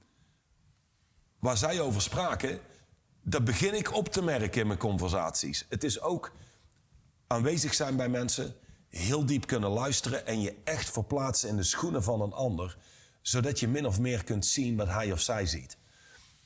waar 1.39 1.57
zij 1.57 1.81
over 1.81 2.03
spraken, 2.03 2.61
dat 3.23 3.45
begin 3.45 3.75
ik 3.75 3.95
op 3.95 4.09
te 4.09 4.23
merken 4.23 4.61
in 4.61 4.67
mijn 4.67 4.79
conversaties. 4.79 5.67
Het 5.69 5.85
is 5.85 6.01
ook 6.01 6.33
aanwezig 7.29 7.75
zijn 7.75 7.97
bij 7.97 8.09
mensen, 8.09 8.55
heel 8.89 9.27
diep 9.27 9.47
kunnen 9.47 9.71
luisteren 9.71 10.27
en 10.27 10.41
je 10.41 10.55
echt 10.65 10.91
verplaatsen 10.91 11.49
in 11.49 11.57
de 11.57 11.63
schoenen 11.63 12.03
van 12.03 12.21
een 12.21 12.33
ander, 12.33 12.77
zodat 13.23 13.61
je 13.61 13.69
min 13.69 13.87
of 13.87 13.99
meer 13.99 14.25
kunt 14.25 14.47
zien 14.47 14.77
wat 14.77 14.89
hij 14.89 15.13
of 15.13 15.21
zij 15.21 15.47
ziet. 15.47 15.77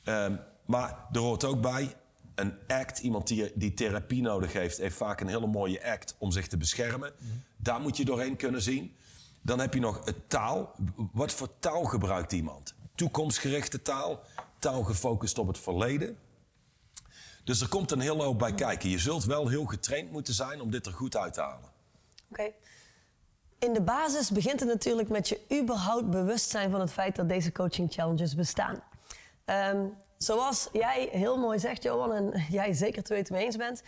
Ehm, 0.05 0.37
maar 0.67 1.07
er 1.13 1.21
hoort 1.21 1.45
ook 1.45 1.61
bij 1.61 1.97
een 2.35 2.55
act, 2.67 2.99
iemand 2.99 3.27
die, 3.27 3.53
die 3.55 3.75
therapie 3.75 4.23
nodig 4.23 4.53
heeft, 4.53 4.79
heeft 4.79 4.97
vaak 4.97 5.21
een 5.21 5.29
hele 5.29 5.47
mooie 5.47 5.85
act 5.85 6.15
om 6.19 6.33
zich 6.33 6.47
te 6.47 6.57
beschermen. 6.57 7.13
Daar 7.57 7.81
moet 7.81 7.97
je 7.97 8.05
doorheen 8.05 8.37
kunnen 8.37 8.63
zien. 8.63 8.97
Dan 9.43 9.59
heb 9.59 9.75
je 9.75 9.81
nog 9.81 10.05
het 10.05 10.29
taal. 10.29 10.75
Wat 11.13 11.33
voor 11.33 11.49
taal 11.59 11.85
gebruikt 11.85 12.33
iemand? 12.33 12.75
Toekomstgerichte 12.95 13.83
taal, 13.83 14.23
taal 14.59 14.83
gefocust 14.83 15.39
op 15.39 15.47
het 15.47 15.59
verleden. 15.59 16.17
Dus 17.45 17.61
er 17.61 17.69
komt 17.69 17.91
een 17.91 18.01
hele 18.01 18.23
hoop 18.23 18.39
bij 18.39 18.55
kijken. 18.55 18.91
Je 18.91 18.99
zult 18.99 19.25
wel 19.25 19.49
heel 19.49 19.65
getraind 19.65 20.11
moeten 20.11 20.35
zijn 20.35 20.61
om 20.61 20.71
dit 20.71 20.87
er 20.87 20.93
goed 20.93 21.17
uit 21.17 21.33
te 21.33 21.41
halen. 21.41 21.71
Oké. 22.31 22.51
In 23.59 23.73
de 23.73 23.83
basis 23.83 24.31
begint 24.31 24.61
het 24.61 24.69
natuurlijk 24.69 25.09
met 25.09 25.29
je 25.29 25.41
überhaupt 25.61 26.11
bewust 26.11 26.51
zijn 26.51 26.71
van 26.71 26.81
het 26.81 26.93
feit 26.93 27.17
dat 27.17 27.29
deze 27.29 27.53
coaching 27.53 27.93
challenges 27.93 28.35
bestaan. 28.35 28.83
Ehm, 29.45 29.87
zoals 30.19 30.69
jij 30.73 31.09
heel 31.13 31.39
mooi 31.39 31.59
zegt, 31.59 31.83
Johan, 31.83 32.13
en 32.13 32.45
jij 32.59 32.73
zeker 32.73 33.03
te 33.03 33.15
weten 33.15 33.35
mee 33.35 33.45
eens 33.45 33.57
bent. 33.57 33.83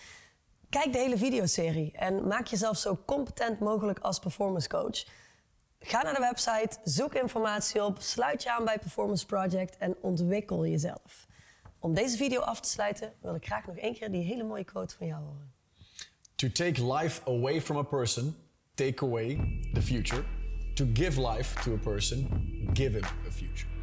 Kijk 0.71 0.93
de 0.93 0.99
hele 0.99 1.19
videoserie 1.19 1.93
en 1.93 2.27
maak 2.27 2.47
jezelf 2.47 2.77
zo 2.77 2.99
competent 3.07 3.59
mogelijk 3.61 3.99
als 3.99 4.19
performance 4.19 4.69
coach. 4.69 5.05
Ga 5.79 6.03
naar 6.03 6.15
de 6.15 6.21
website, 6.21 6.79
zoek 6.85 7.15
informatie 7.15 7.85
op, 7.85 8.01
sluit 8.01 8.43
je 8.43 8.53
aan 8.53 8.65
bij 8.65 8.79
Performance 8.79 9.27
Project 9.27 9.77
en 9.77 9.97
ontwikkel 10.01 10.67
jezelf. 10.67 11.27
Om 11.85 11.95
deze 11.95 12.17
video 12.17 12.41
af 12.41 12.61
te 12.61 12.69
sluiten 12.69 13.13
wil 13.21 13.35
ik 13.35 13.45
graag 13.45 13.67
nog 13.67 13.77
één 13.77 13.95
keer 13.95 14.11
die 14.11 14.23
hele 14.23 14.45
mooie 14.45 14.65
quote 14.65 14.97
van 14.97 15.07
jou 15.07 15.23
horen. 15.23 15.53
To 16.35 16.49
take 16.53 16.95
life 16.95 17.23
away 17.25 17.61
from 17.61 17.77
a 17.77 17.83
person, 17.83 18.37
take 18.75 19.05
away 19.05 19.37
the 19.73 19.83
future. 19.83 20.25
To 20.75 20.87
give 20.93 21.21
life 21.21 21.63
to 21.63 21.73
a 21.75 21.77
person, 21.77 22.29
give 22.73 22.93
him 22.93 23.05
a 23.05 23.31
future. 23.31 23.74